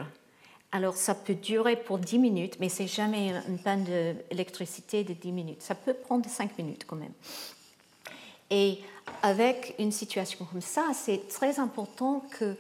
[0.72, 5.32] Alors, ça peut durer pour 10 minutes, mais c'est jamais une panne d'électricité de 10
[5.32, 5.62] minutes.
[5.62, 7.14] Ça peut prendre 5 minutes quand même.
[8.52, 8.80] Et
[9.24, 12.56] avec une situation comme ça, c'est très important que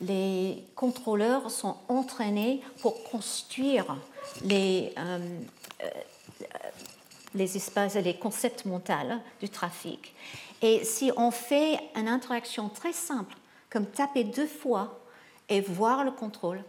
[0.00, 3.96] les contrôleurs sont entraînés pour construire
[4.44, 5.18] les, euh,
[5.82, 5.86] euh,
[7.34, 8.92] les espaces, les concepts mentaux
[9.40, 10.14] du trafic.
[10.60, 13.36] Et si on fait une interaction très simple,
[13.70, 15.00] comme taper deux fois
[15.48, 16.62] et voir le contrôle,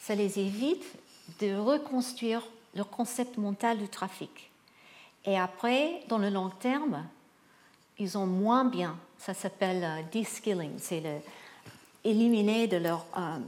[0.00, 0.84] ça les évite
[1.40, 2.42] de reconstruire
[2.74, 4.50] le concept mental du trafic.
[5.24, 7.04] Et après, dans le long terme,
[7.98, 8.96] ils ont moins bien.
[9.18, 11.02] Ça s'appelle euh, de-skilling, c'est
[12.02, 13.38] éliminer de leur euh,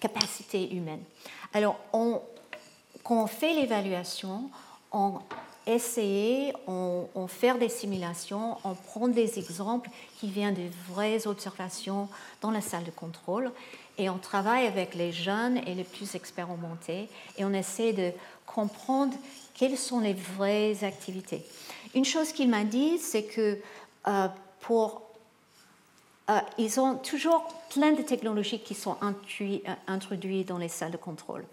[0.00, 1.02] capacité humaine.
[1.52, 4.50] Alors, quand on fait l'évaluation,
[4.90, 5.18] on
[5.66, 12.08] essaie, on, on, fait des simulations, on prend des exemples qui viennent de vraies observations
[12.40, 13.52] dans la salle de contrôle
[13.98, 18.12] et on travaille avec les jeunes et les plus expérimentés et on essaie de
[18.46, 19.14] comprendre
[19.54, 21.44] quelles sont les vraies activités.
[21.94, 23.58] Une chose qu'il m'a dit, c'est que
[24.06, 24.28] euh,
[24.60, 25.02] pour
[26.30, 30.98] euh, ils ont toujours plein de technologies qui sont euh, introduites dans les salles de
[30.98, 31.44] contrôle.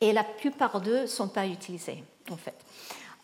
[0.00, 2.54] Et la plupart d'eux ne sont pas utilisés, en fait.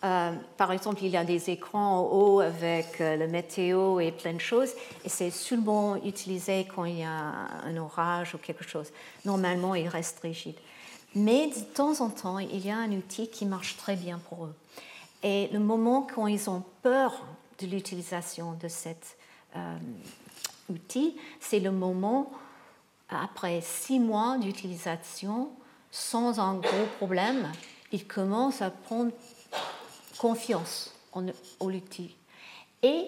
[0.00, 4.40] Par exemple, il y a des écrans en haut avec le météo et plein de
[4.40, 4.70] choses,
[5.04, 7.34] et c'est seulement utilisé quand il y a
[7.64, 8.88] un orage ou quelque chose.
[9.24, 10.56] Normalement, il reste rigide.
[11.14, 14.46] Mais de temps en temps, il y a un outil qui marche très bien pour
[14.46, 14.54] eux.
[15.22, 17.24] Et le moment quand ils ont peur
[17.58, 19.18] de l'utilisation de cet
[19.56, 19.76] euh,
[20.68, 22.30] outil, c'est le moment,
[23.08, 25.50] après six mois d'utilisation,
[25.90, 27.50] sans un gros problème,
[27.92, 29.10] ils commencent à prendre
[30.20, 31.24] confiance en,
[31.60, 32.14] en l'outil.
[32.82, 33.06] Et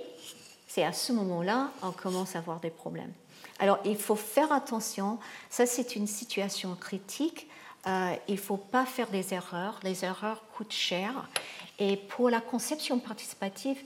[0.67, 3.13] c'est à ce moment-là qu'on commence à avoir des problèmes.
[3.59, 5.19] Alors il faut faire attention,
[5.51, 7.49] ça c'est une situation critique,
[7.87, 11.29] euh, il ne faut pas faire des erreurs, les erreurs coûtent cher.
[11.79, 13.79] Et pour la conception participative,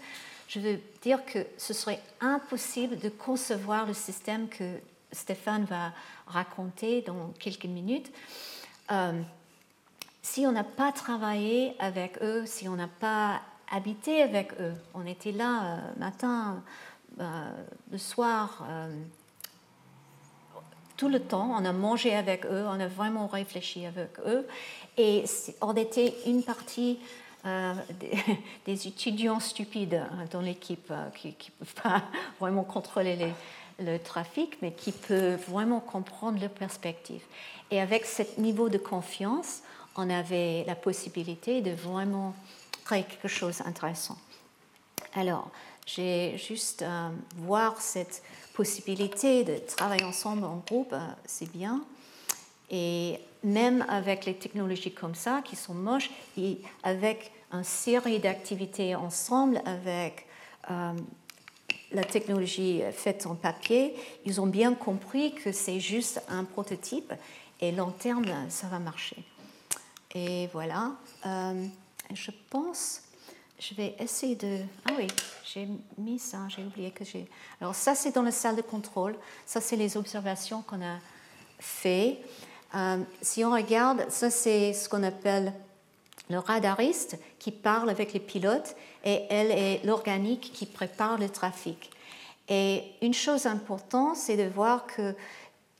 [0.46, 4.78] je veux dire que ce serait impossible de concevoir le système que
[5.10, 5.92] Stéphane va
[6.28, 8.12] raconter dans quelques minutes.
[8.92, 9.20] Euh,
[10.26, 15.06] si on n'a pas travaillé avec eux, si on n'a pas habité avec eux, on
[15.06, 16.62] était là euh, matin,
[17.18, 18.66] le soir,
[20.96, 21.54] tout le temps.
[21.58, 24.46] On a mangé avec eux, on a vraiment réfléchi avec eux.
[24.98, 25.24] Et
[25.60, 26.98] on était une partie
[27.46, 27.74] euh,
[28.66, 32.02] des, étudiants stupides hein, dans l'équipe euh, qui ne peuvent pas
[32.40, 33.32] vraiment contrôler
[33.78, 37.22] le trafic, mais qui peuvent vraiment comprendre leur perspective.
[37.70, 39.62] Et avec ce niveau de confiance,
[39.96, 42.34] on avait la possibilité de vraiment
[42.84, 44.16] créer quelque chose d'intéressant.
[45.14, 45.50] Alors,
[45.86, 48.22] j'ai juste euh, voir cette
[48.54, 51.84] possibilité de travailler ensemble en groupe, euh, c'est bien.
[52.70, 58.96] Et même avec les technologies comme ça, qui sont moches, et avec une série d'activités
[58.96, 60.26] ensemble, avec
[60.70, 60.92] euh,
[61.92, 63.94] la technologie faite en papier,
[64.24, 67.12] ils ont bien compris que c'est juste un prototype
[67.60, 69.16] et long terme, ça va marcher.
[70.18, 70.92] Et voilà,
[71.26, 71.66] euh,
[72.14, 73.02] je pense
[73.58, 74.60] je vais essayer de...
[74.86, 75.06] Ah oui,
[75.44, 77.26] j'ai mis ça, j'ai oublié que j'ai...
[77.60, 79.14] Alors ça, c'est dans la salle de contrôle.
[79.44, 80.98] Ça, c'est les observations qu'on a
[81.58, 82.18] fait.
[82.74, 85.52] Euh, si on regarde, ça, c'est ce qu'on appelle
[86.30, 91.90] le radariste qui parle avec les pilotes et elle est l'organique qui prépare le trafic.
[92.48, 95.14] Et une chose importante, c'est de voir que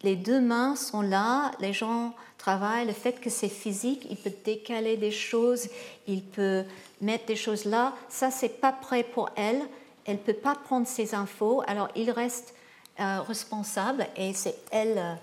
[0.07, 4.33] les deux mains sont là, les gens travaillent, le fait que c'est physique, il peut
[4.45, 5.69] décaler des choses,
[6.07, 6.63] il peut
[7.01, 9.61] mettre des choses là, ça c'est pas prêt pour elle,
[10.05, 12.55] elle peut pas prendre ces infos, alors il reste
[13.01, 15.15] euh, responsable et c'est elle euh,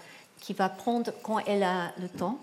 [0.42, 2.38] qui va prendre quand elle a le temps.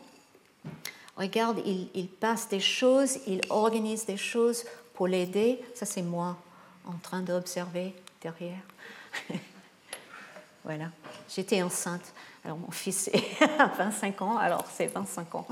[1.18, 4.64] Regarde, il, il passe des choses, il organise des choses
[4.94, 6.38] pour l'aider, ça c'est moi
[6.86, 8.62] en train d'observer derrière.
[10.64, 10.86] voilà,
[11.28, 12.12] j'étais enceinte.
[12.44, 13.10] Alors mon fils
[13.58, 15.46] a 25 ans, alors c'est 25 ans.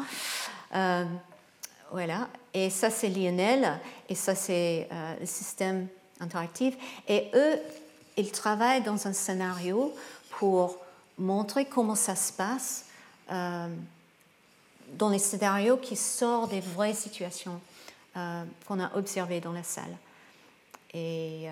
[1.91, 3.79] voilà, et ça c'est Lionel,
[4.09, 4.89] et ça c'est
[5.21, 5.89] le système
[6.21, 6.77] interactif.
[7.07, 7.59] Et eux,
[8.17, 9.95] ils travaillent dans un scénario
[10.31, 10.77] pour
[11.19, 12.85] montrer comment ça se passe
[13.29, 17.61] dans les scénarios qui sortent des vraies situations
[18.15, 19.97] qu'on a observées dans la salle.
[20.95, 21.49] Et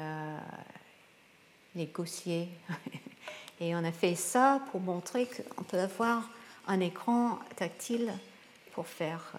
[1.77, 2.49] négocier.
[3.61, 6.29] Et on a fait ça pour montrer qu'on peut avoir
[6.67, 8.13] un écran tactile
[8.73, 9.39] pour faire, euh,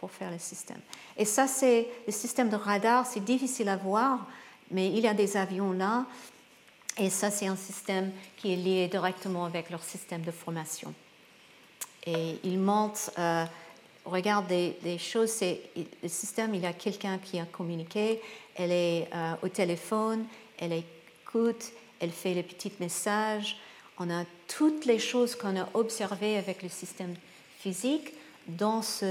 [0.00, 0.80] pour faire le système.
[1.16, 4.26] Et ça, c'est le système de radar, c'est difficile à voir,
[4.70, 6.06] mais il y a des avions là.
[6.98, 10.92] Et ça, c'est un système qui est lié directement avec leur système de formation.
[12.06, 13.44] Et ils montrent, euh,
[14.04, 15.60] regarde des, choses, c'est
[16.02, 18.20] le système, il y a quelqu'un qui a communiqué,
[18.54, 20.24] elle est euh, au téléphone,
[20.58, 20.84] elle est
[22.00, 23.58] elle fait les petits messages.
[23.98, 27.14] On a toutes les choses qu'on a observées avec le système
[27.58, 28.12] physique
[28.48, 29.04] dans ce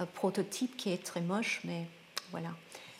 [0.00, 1.86] euh, prototype qui est très moche, mais
[2.30, 2.50] voilà.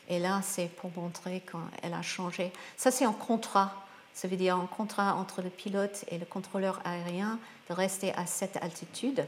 [0.08, 2.50] Et là, c'est pour montrer qu'elle a changé.
[2.76, 3.84] Ça, c'est un contrat.
[4.14, 7.38] Ça veut dire un contrat entre le pilote et le contrôleur aérien
[7.68, 9.26] de rester à cette altitude.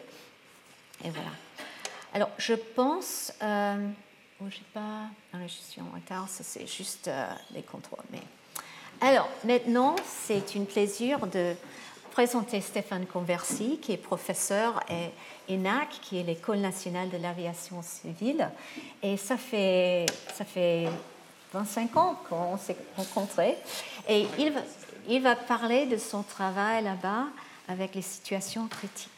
[1.05, 1.31] Et voilà.
[2.15, 3.33] Alors, je pense.
[3.43, 3.89] Euh,
[4.43, 5.05] oh, j'ai pas.
[5.35, 6.29] Je suis en retard.
[6.29, 8.05] Ça, c'est juste euh, les contrôles.
[8.11, 8.23] Mais
[9.01, 11.55] alors, maintenant, c'est une plaisir de
[12.11, 18.51] présenter Stéphane Conversi, qui est professeur à ENAC, qui est l'École nationale de l'aviation civile.
[19.03, 20.89] Et ça fait, ça fait
[21.55, 23.57] 25 ans qu'on s'est rencontrés.
[24.09, 24.61] Et il va,
[25.09, 27.25] il va parler de son travail là-bas
[27.69, 29.11] avec les situations critiques.